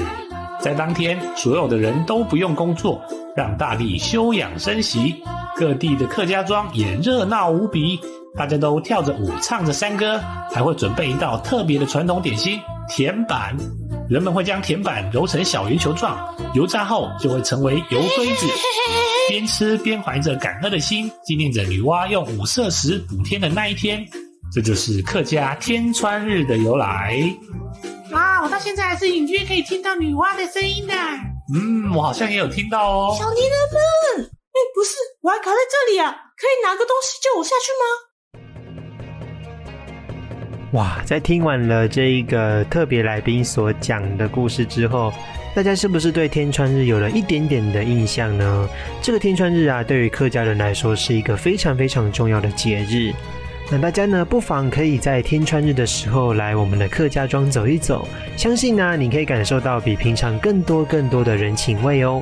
[0.62, 3.02] 在当天，所有的人都不用工作，
[3.36, 5.14] 让大地休养生息。
[5.58, 8.00] 各地的客家庄也热闹无比，
[8.34, 10.18] 大家都跳着舞，唱着山歌，
[10.54, 13.58] 还会准备一道特别的传统点心——甜板。
[14.10, 16.18] 人们会将甜板揉成小圆球状，
[16.54, 18.46] 油炸后就会成为油堆子。
[19.28, 24.06] 边吃边怀着感恩的心，纪念着女娲用五色石补天的那一天。
[24.54, 27.20] 这就是客家天穿日的由来。
[28.14, 30.94] 啊，我到现在还是隐约可以听到女娲的声音的。
[31.54, 33.16] 嗯，我好像也有听到哦。
[33.18, 37.84] 小泥人们，哎，不是，我还卡在这里啊，可以拿个东西救我下去吗？
[40.76, 45.12] 哇，在听完了这一个特别来宾所讲的故事之后，
[45.56, 48.68] 大家是不是对天穿日有了一点点的印象呢？
[49.02, 53.14] 这个天穿日啊，对于客家人来说是一个非常非常重要的节日。
[53.72, 58.06] 那大家呢，不妨可以在天穿日的时候来我们的客家庄走一走，
[58.36, 62.22] 相信呢，你可以感受到比平常更多更多的人情味哦。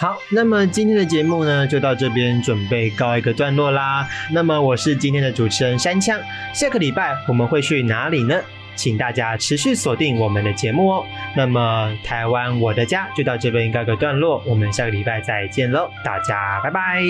[0.00, 4.08] 好，那么今天的节目呢，就到这边准备告一个段落啦。
[4.30, 6.20] 那么我是今天的主持人山枪，
[6.54, 8.40] 下个礼拜我们会去哪里呢？
[8.76, 11.04] 请大家持续锁定我们的节目哦。
[11.36, 17.02] 那么台湾我的家就到这边告个段落，我们下个礼拜再见喽，大家拜拜。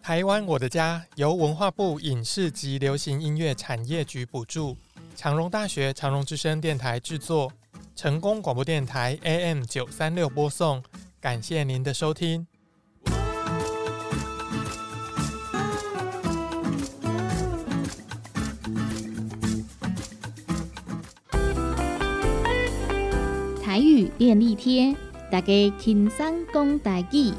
[0.00, 4.78] 台湾我的家由文化部影视及流行音乐产业局补助，
[5.18, 7.50] 长荣大学长荣之声电台制作，
[7.96, 10.80] 成功广播电台 AM 九三六播送，
[11.20, 12.46] 感谢您的收听。
[23.60, 24.94] 台语便利贴，
[25.32, 27.32] 大家轻松讲台语。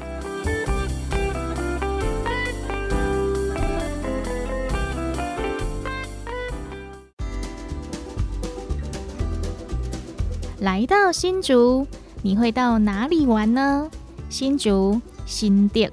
[10.60, 11.86] 来到新竹，
[12.20, 13.90] 你会到哪里玩呢？
[14.28, 15.90] 新竹新店，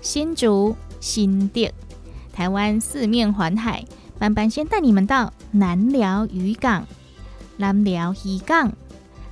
[0.00, 1.70] 新竹新店，
[2.32, 3.84] 台湾四面环海，
[4.18, 6.86] 班班先带你们到南寮渔港，
[7.58, 8.72] 南寮渔港。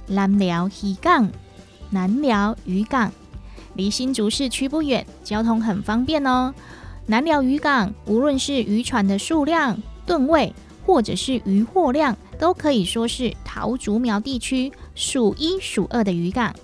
[0.08, 1.30] 南寮渔港，
[1.88, 3.10] 南寮渔港
[3.74, 6.52] 离新竹市区不远，交通很方便哦。
[7.06, 10.52] 南寮渔港无论是渔船的数量、吨位，
[10.84, 16.54] 或者是渔获量，都可以说是桃竹苗地区数一数二的渔港。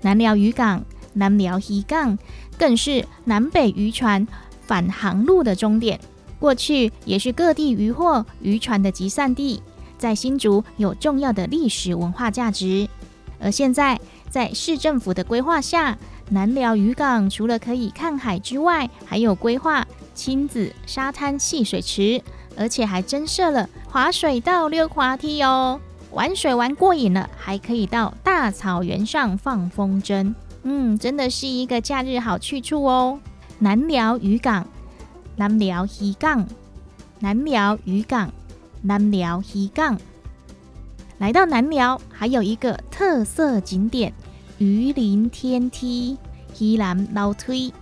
[0.00, 2.18] 南寮渔港、南寮渔港
[2.58, 4.26] 更是南北渔船
[4.66, 6.00] 返航路的终点，
[6.38, 9.62] 过去也是各地渔获、渔船的集散地。
[9.98, 12.88] 在新竹有重要的历史文化价值，
[13.38, 15.96] 而现在在市政府的规划下，
[16.30, 22.20] 南寮渔港除了可以看海之外，还有规划亲子沙滩戏水池，
[22.56, 25.80] 而且还增设了滑水道、溜滑梯哦。
[26.10, 33.18] 玩水玩过瘾了，还可以到大草原上放风筝，嗯，真的是一个假日好去处哦。
[33.58, 34.66] 南寮渔港，
[35.36, 36.46] 南寮渔港，
[37.20, 38.30] 南寮渔港。
[38.84, 39.96] 南寮渔港，
[41.18, 44.12] 来到南寮还有一个特色景点——
[44.58, 46.18] 鱼鳞天梯。
[46.52, 47.72] 西南老推，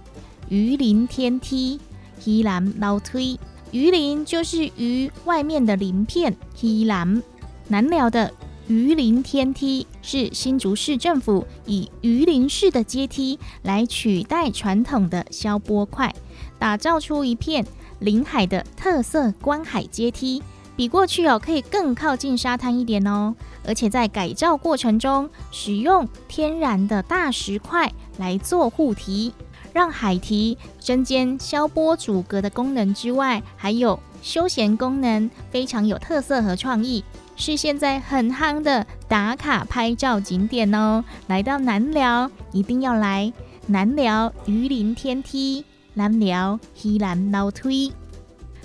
[0.51, 1.81] 鱼鳞天梯，
[2.19, 3.41] 西南老推。
[3.73, 6.37] 鱼鳞就是鱼外面的鳞片。
[6.61, 7.23] 鱼兰
[7.69, 8.33] 南寮的
[8.67, 16.13] 鱼鳞天梯是新竹市政府以鱼鳞式的阶梯来取代传统的消波块，
[16.59, 17.65] 打造出一片
[18.01, 20.43] 临海的特色观海阶梯。
[20.77, 23.35] 比过去哦，可以更靠近沙滩一点哦，
[23.67, 29.35] 而且在改造过程中，使用天然的大石块来做护堤，
[29.73, 37.05] 让海堤增兼消波阻隔的功能之外，还有休闲功能，非常有特色和创意，
[37.37, 41.05] 是现在很夯的打卡拍照景点哦。
[41.27, 43.33] 来到南寮，一定要来
[43.67, 45.65] 南寮鱼鳞天梯，
[45.95, 47.93] 南寮西南老推。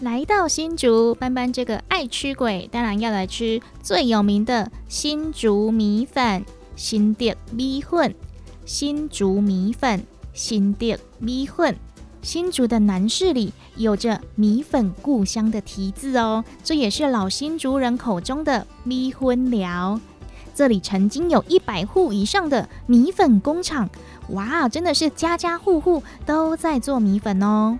[0.01, 6.43] 来到新竹，班班这个爱吃鬼，当然要来吃最有名的新竹米粉。
[6.75, 8.13] 新店米粉，
[8.65, 11.75] 新竹米粉，新店米粉。
[12.21, 19.99] 新竹的南市里有着米粉故乡的题字哦，这也是老新竹人口中的米粉寮。
[20.53, 23.87] 这里曾经有一百户以上的米粉工厂，
[24.29, 27.77] 哇，真的是家家户户都在做米粉哦。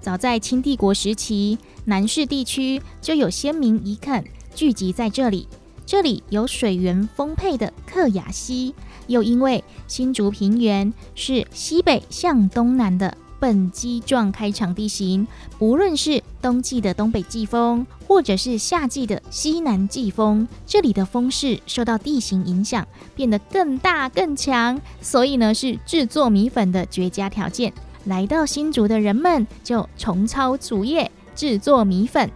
[0.00, 4.24] 早在清帝国时期，南市地区就有先民遗垦
[4.54, 5.48] 聚集在这里。
[5.84, 8.74] 这里有水源丰沛的克雅溪，
[9.06, 15.26] 又因为新竹平原是西北向东南的本基状开场地形，
[15.58, 22.86] 不论是冬季的东北季风，或者是夏季的西南季风，这里的风势受到地形影响，
[23.16, 27.72] 变得更大更强，所以呢是制作米粉的绝佳条件。
[28.04, 32.30] 来到新竹的人们就重操竹业制作米粉。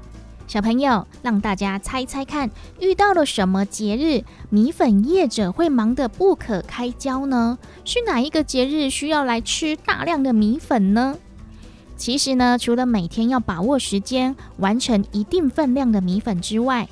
[0.46, 7.58] 小朋友，让大家猜猜看，遇到了什么节日，米粉业者会忙得不可开交呢？
[7.84, 11.16] 是哪一个节日需要来吃大量的米粉呢？
[11.96, 16.88] 其实呢，除了每天要把握时间完成一定分量的米粉之外，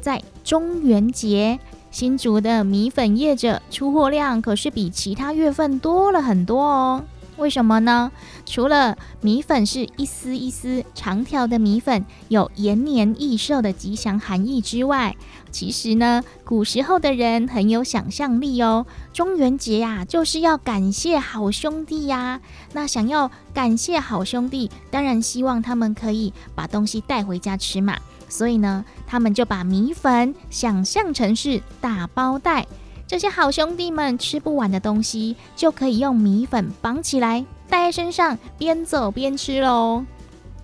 [0.00, 1.60] 在中元节，
[1.92, 7.04] 新竹的米粉业者出货量可是比其他月份多了很多哦。
[7.36, 8.10] 为什么呢？
[8.46, 15.14] 除了米粉是一丝一丝长条的米粉，有延年益寿的吉祥含义之外，
[15.50, 18.86] 其实呢，古时候的人很有想象力哦。
[19.12, 22.40] 中元节呀，就是要感谢好兄弟呀。
[22.72, 27.98] 那想要感谢好兄弟，当然希望他们可以把东西带回家吃嘛。
[28.28, 32.66] 所以呢，他们就把米粉想象成是大包袋。
[33.08, 40.04] 这些好兄弟们吃不完的东西，就可以用米粉绑起来带在身上，边走边吃喽。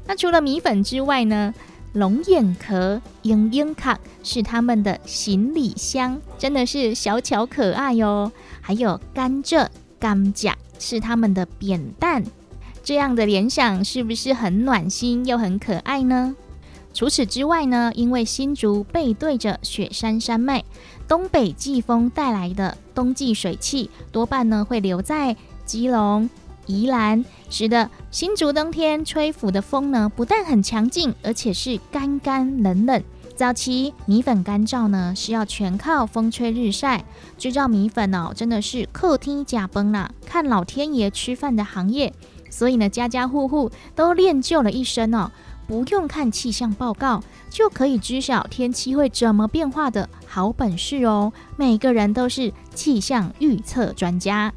[0.07, 1.55] 那除了米粉之外呢？
[1.94, 8.32] 龙眼壳、鹰鹰卡是他们的行李箱，真的是小巧可爱哟。
[8.62, 9.68] 还有甘蔗、
[10.00, 12.24] 甘甲是他们的扁担，
[12.82, 16.34] 这样的联想是不是很暖心又很可爱呢？
[16.94, 20.64] 除此之外呢，因为新竹背对着雪山山脉。
[21.07, 25.36] 东北季风带来的冬季水汽，多半呢会留在
[25.66, 26.30] 基隆、
[26.66, 33.02] 宜兰，使得新竹冬天吹拂的风呢，不但很强劲，而且是干干冷冷。
[33.34, 37.04] 早期米粉干燥呢，是要全靠风吹日晒。
[37.38, 42.12] 制造米粉哦，真的是客厅假崩啦，看老天爷吃饭的行业。
[42.50, 45.30] 所以呢，家家户户都练就了一身哦。
[45.66, 51.32] 不用看气象报告就可以知晓天气会怎么变化的好本事哦！
[51.56, 54.52] 每个人都是气象预测专家。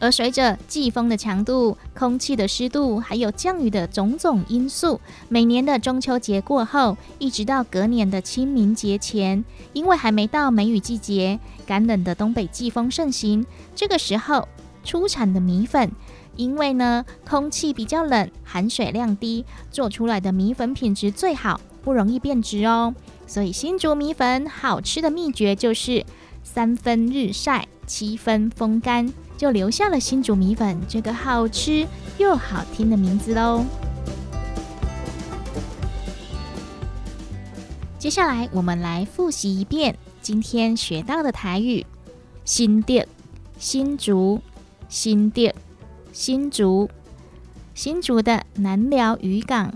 [0.00, 13.46] 而随着季风的强度、空气的湿度，还有降雨的种种因素，每年的中秋节过后，一直到隔年的清明节前，因为还没到梅雨季节，干冷的东北季风盛行，
[13.76, 14.48] 这个时候
[14.82, 15.92] 出产的米粉。
[16.36, 22.94] 因为呢，空气比较冷，含水量低，做出来的米粉品质最好，不容易变质哦。
[23.26, 26.06] 所以新竹米粉好吃的秘诀就是
[26.42, 31.88] 三分日晒，七分风干，就留下了新竹米粉这个好吃
[32.18, 33.64] 又好听的名字喽。
[37.98, 41.86] 接下来我们来复习一遍今天学到的台语：
[42.44, 43.08] 新店、
[43.56, 44.42] 新竹、
[44.90, 45.54] 新店。
[46.12, 46.90] 新竹，
[47.72, 49.72] 新竹的南寮渔港，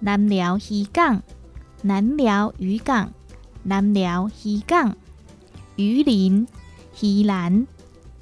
[0.00, 1.22] 南寮渔港，
[1.82, 3.12] 南寮渔港，
[3.62, 4.96] 南寮渔港，
[5.76, 6.48] 鱼鳞，
[7.00, 7.68] 鱼兰，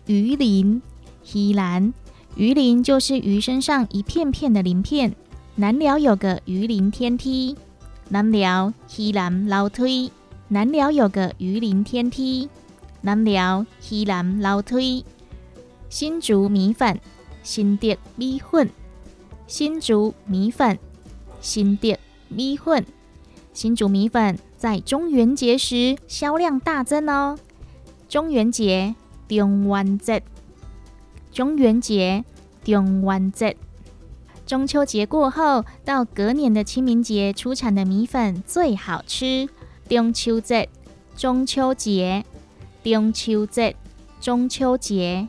[0.07, 0.82] 鱼鳞，
[1.32, 1.92] 鱼兰，
[2.36, 5.14] 鱼鳞就是鱼身上一片片的鳞片。
[5.57, 7.57] 南寮有个鱼鳞天梯，
[8.09, 10.11] 南寮鱼兰楼梯，
[10.48, 12.48] 南寮有个鱼鳞天梯，
[13.03, 15.05] 南寮鱼兰楼梯。
[15.88, 17.00] 新竹米粉。
[17.44, 18.70] 新店米粉，
[19.48, 20.78] 新竹米粉，
[21.40, 21.98] 新店
[22.28, 22.86] 米粉，
[23.53, 27.36] 新竹米粉在中元节时销量大增哦。
[28.09, 28.94] 中元节，
[29.35, 30.22] 中元节，
[31.33, 32.24] 中元节，
[32.62, 33.57] 中元节。
[34.45, 39.49] 中秋节过后到隔年的清明节出产的米粉最好吃。
[39.89, 40.68] 中秋节，
[41.16, 42.26] 中秋节，
[42.83, 43.74] 中秋节，
[44.20, 45.28] 中秋节，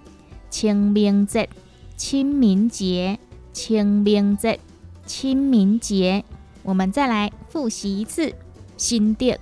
[0.50, 1.48] 清明节。
[1.96, 3.18] 清明节，
[3.54, 4.60] 清明节，
[5.06, 6.26] 清明节，
[6.64, 8.34] 我们再来复习一次：
[8.76, 9.40] 新店、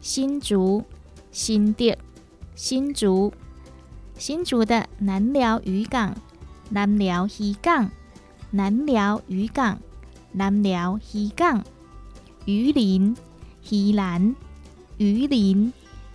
[0.00, 0.84] 新竹、
[1.32, 1.98] 新店、
[2.54, 3.32] 新竹、
[4.26, 6.16] 新竹的南寮渔港、
[6.70, 7.90] 南寮渔港、
[8.52, 9.78] 南寮渔港、
[10.32, 11.62] 南寮渔港、
[12.46, 13.14] 鱼鳞、
[13.70, 14.34] 鱼兰、
[14.96, 15.70] 鱼鳞、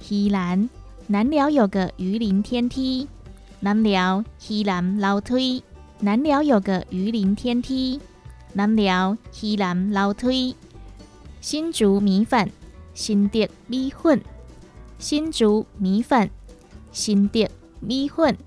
[0.09, 0.67] 鱼兰，
[1.05, 3.07] 南寮有个鱼鳞天梯，
[3.59, 5.63] 南寮鱼兰楼梯。
[5.99, 8.01] 南寮有个鱼鳞天梯，
[8.53, 10.55] 南寮溪南楼梯。
[11.41, 12.51] 新竹米粉，
[12.95, 14.19] 新店米粉，
[14.97, 16.31] 新竹米粉，
[16.91, 18.37] 新店米粉，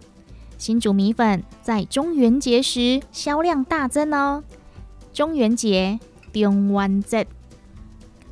[0.59, 4.45] 新竹米粉在中元节时销量大增哦。
[5.12, 5.99] 中元节，
[6.33, 7.26] 中元节，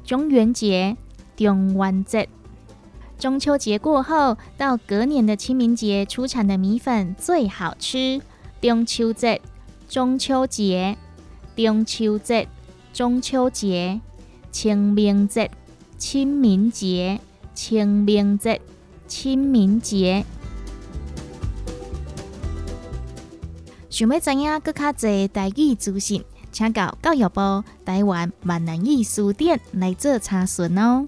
[0.04, 0.96] 中元节，
[1.36, 2.28] 中元节。
[3.18, 8.22] 中秋节过后到隔年的清明节出产的米粉最好吃。
[8.62, 9.42] 中秋节，
[9.88, 10.96] 中秋节，
[11.54, 12.48] 中秋节、
[12.94, 14.00] 中秋节、
[14.50, 15.50] 清明节、
[15.98, 17.20] 清明节、
[17.54, 18.60] 清明节、
[19.06, 20.24] 清明节。
[24.00, 31.06] 想要知影更较侪台语资讯，请到教育部台湾闽南语书店来做查询哦。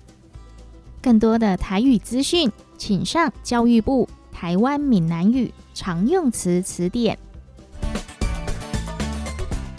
[1.01, 7.19] 更多的台语资讯，请上教育部台湾闽南语常用词词典。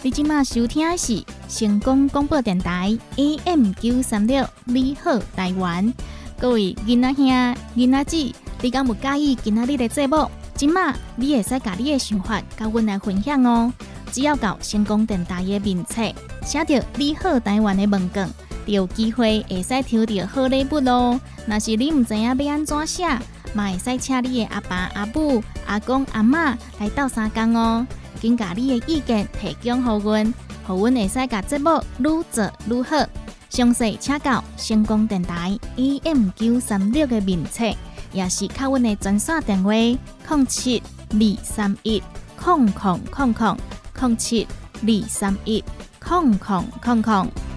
[0.01, 5.93] 你今麦收听的是成功广播电台 AM 九三六，你好台湾，
[6.39, 7.27] 各位囡仔兄、
[7.75, 8.33] 囡仔姊，
[8.63, 10.27] 你敢有介意今仔日的节目？
[10.63, 13.69] 今麦你会使甲你的想法甲阮来分享哦。
[14.13, 16.01] 只要到成功电台的面册，
[16.45, 18.29] 写着“你好台湾”的文卷，
[18.65, 21.19] 就有机会会使抽到好礼物咯。
[21.47, 23.05] 若是你毋知影要安怎写，
[23.53, 27.85] 嘛会使请你的阿爸、阿母、阿公、阿嬷来斗相共哦。
[28.21, 30.33] 请甲你的意见提供互阮，
[30.65, 33.05] 互阮会使甲节目愈做愈好。
[33.49, 37.65] 详细请到成功电台 E M 九三六的面册，
[38.13, 42.01] 也是靠阮的专线电话：零七二三一
[42.45, 43.57] 零零零零
[44.01, 44.47] 零七
[44.81, 45.63] 二三一
[46.05, 46.39] 零零
[46.83, 47.52] 零零。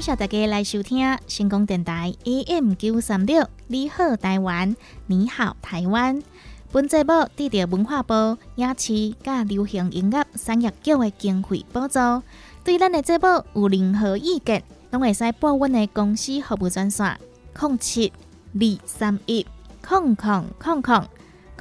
[0.00, 4.74] 感谢大家来收听星光电台 AM 九三六，你好台湾，
[5.04, 6.22] 你好台湾。
[6.72, 8.14] 本节目得到文化部
[8.54, 11.98] 影视甲流行音乐产业局的经费补助。
[12.64, 17.18] 对咱的节目有任何意见，拢会使拨阮的公司服务专线：
[17.60, 18.10] 零七
[18.54, 19.46] 二三一
[19.86, 21.06] 空空空空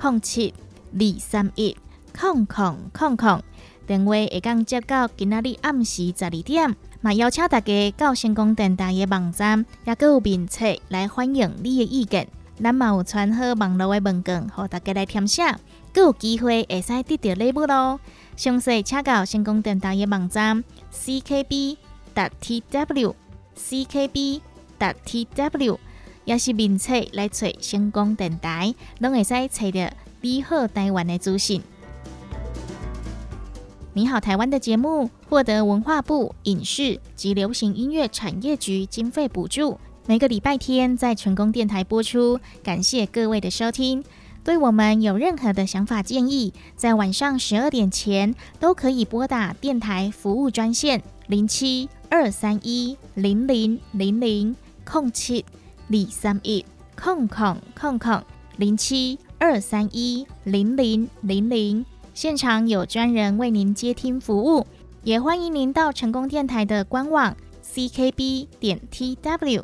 [0.01, 0.53] 零七
[0.93, 1.75] 二三一
[2.13, 3.43] 零零零零。
[3.89, 6.75] 电话会当接到今仔日暗时十二点。
[7.01, 12.27] 嘛，邀请大家到成功电台的网站，也佮有面册来欢迎你的意见。
[12.61, 15.41] 咱嘛有传好网络的文件，互大家来填写，
[15.91, 17.99] 佮有机会会使得到礼物咯。
[18.35, 20.63] 详细请到成功电台的网站
[20.93, 21.77] ckb.tw
[23.57, 25.77] ckb.tw，
[26.25, 29.89] 也是面册来找成功电台，拢会使找到
[30.21, 31.63] 你好台湾的资讯。
[33.93, 42.39] 你好，台湾的节目获得文化部影视及流行音乐产业局经费补助，每个礼拜天在成功电台播出。
[42.63, 44.03] 感谢各位的收听。
[44.43, 55.43] 对我们有任何的想法建议，在晚上十二点前都可以拨打电台服务专线零七二三一零零零零空七
[55.89, 56.63] 二三一
[56.95, 58.23] 空空空空
[58.57, 61.85] 零七二三一零零零零。
[62.19, 64.67] 现场有专人为您接听服务，
[65.03, 69.63] 也欢迎您到成功电台的官网 ckb 点 tw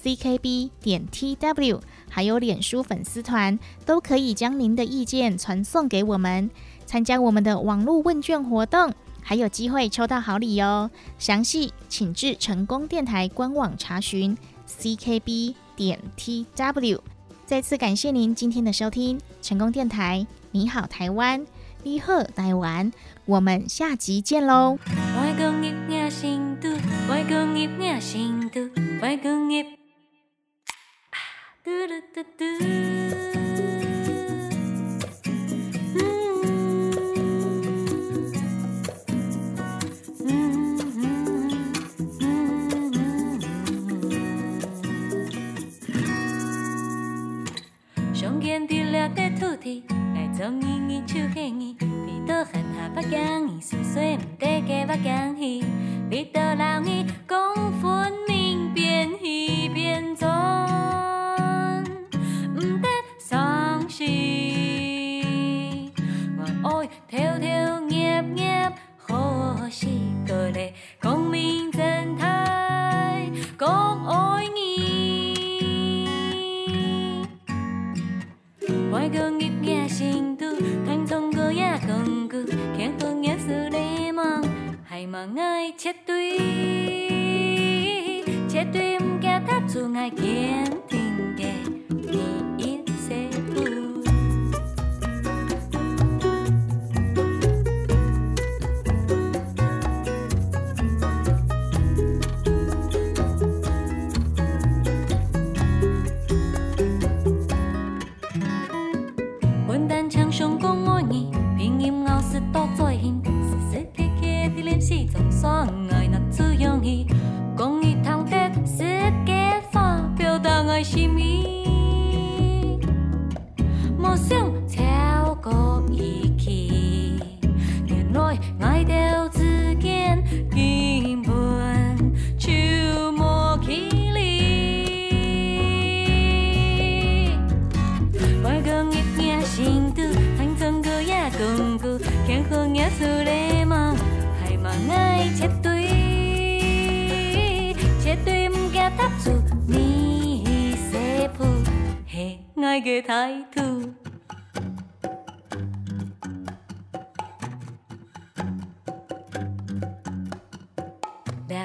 [0.00, 6.48] ckb 点 tw，还有脸书粉丝团，都可以将您的意见传送给我们，
[6.86, 10.88] 参加我们的网络问卷活动，还有机会抽到好礼哦。
[11.18, 14.38] 详细请至成功电台官网查询
[14.68, 17.00] ckb 点 tw。
[17.44, 21.44] 再次感谢您今天的收听，成功电台，你好台湾。
[21.84, 22.90] 你好，台湾，
[23.24, 24.78] 我们下集见喽！
[25.16, 26.68] 外公业也新都，
[27.08, 28.68] 外公业也新都，
[29.00, 29.64] 外公业。
[31.62, 32.44] 嘟嘟嘟嘟。
[48.12, 49.84] 上见伫了个土地。
[50.36, 51.57] 总意意手牵伊，飞到
[52.98, 55.37] 汉下北疆伊，岁岁唔得个北疆伊，飞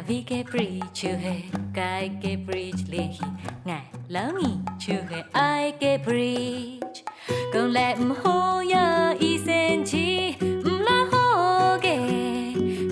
[0.01, 1.33] vi ke pri chu he
[1.75, 3.27] kai ke bridge le hi
[3.65, 3.83] ngai
[4.15, 4.51] lo mi
[4.85, 7.03] chu he ai ke bridge
[7.53, 8.85] go let m ho ya
[9.29, 10.07] i sen chi
[10.41, 11.25] m la ho
[11.85, 11.97] ge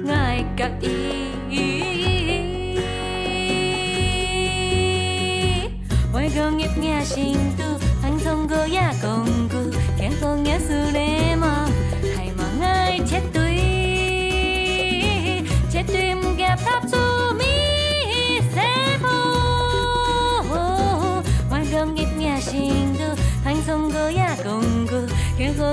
[0.09, 0.97] ngai ka i
[6.13, 7.50] wai gong ngip nga sing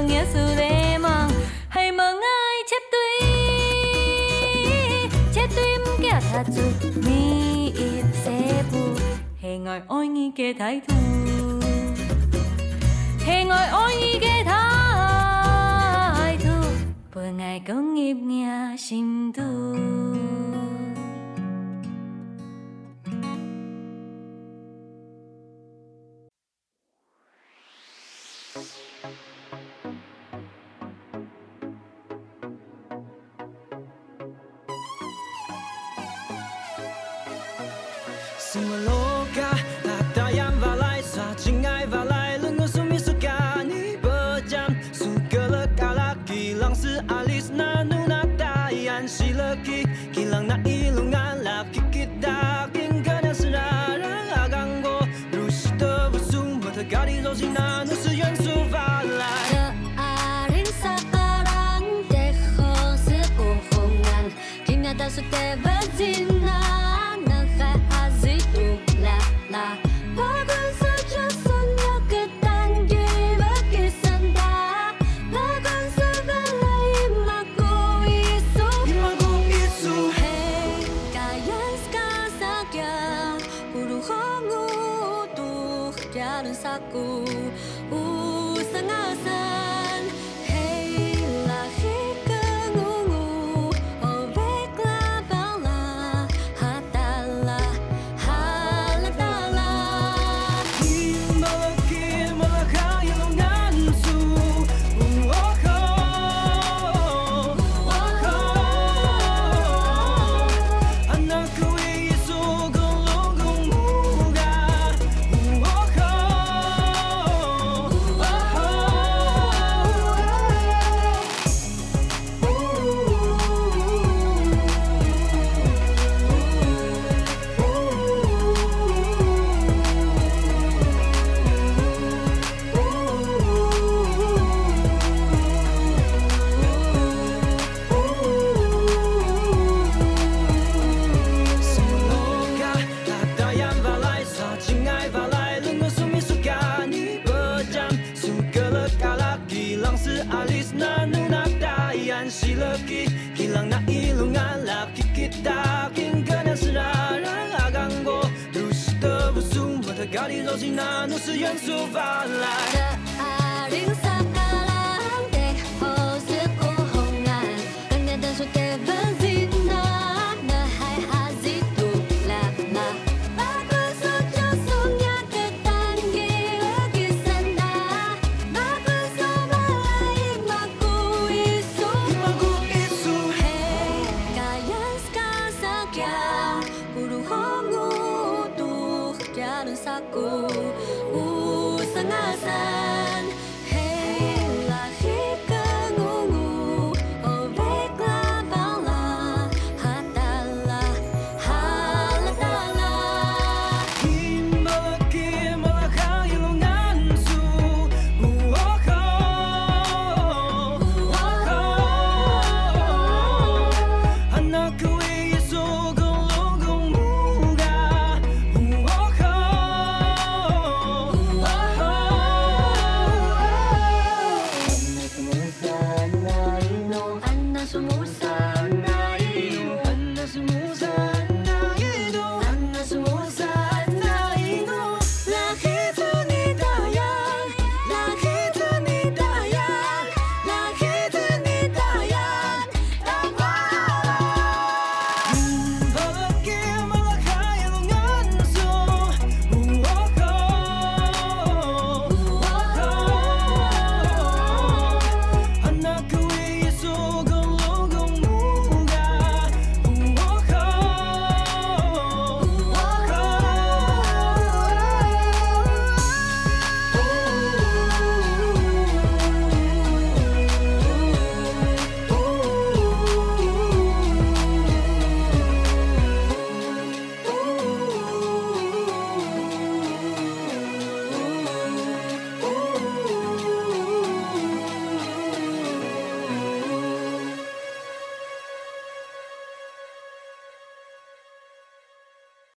[0.03, 1.31] nghĩa sự đê mang.
[1.69, 3.27] Hay mà ngay chết tuy
[5.35, 8.79] chết tuy kia thật chút mi ít sẽ bu
[9.43, 10.97] hay ngồi ôi nghi kia thái thu.
[13.27, 16.69] Hay ngồi ôi nghi kia thái thu.
[17.15, 19.75] Bữa ngày công nghiệp nghe sinh thu.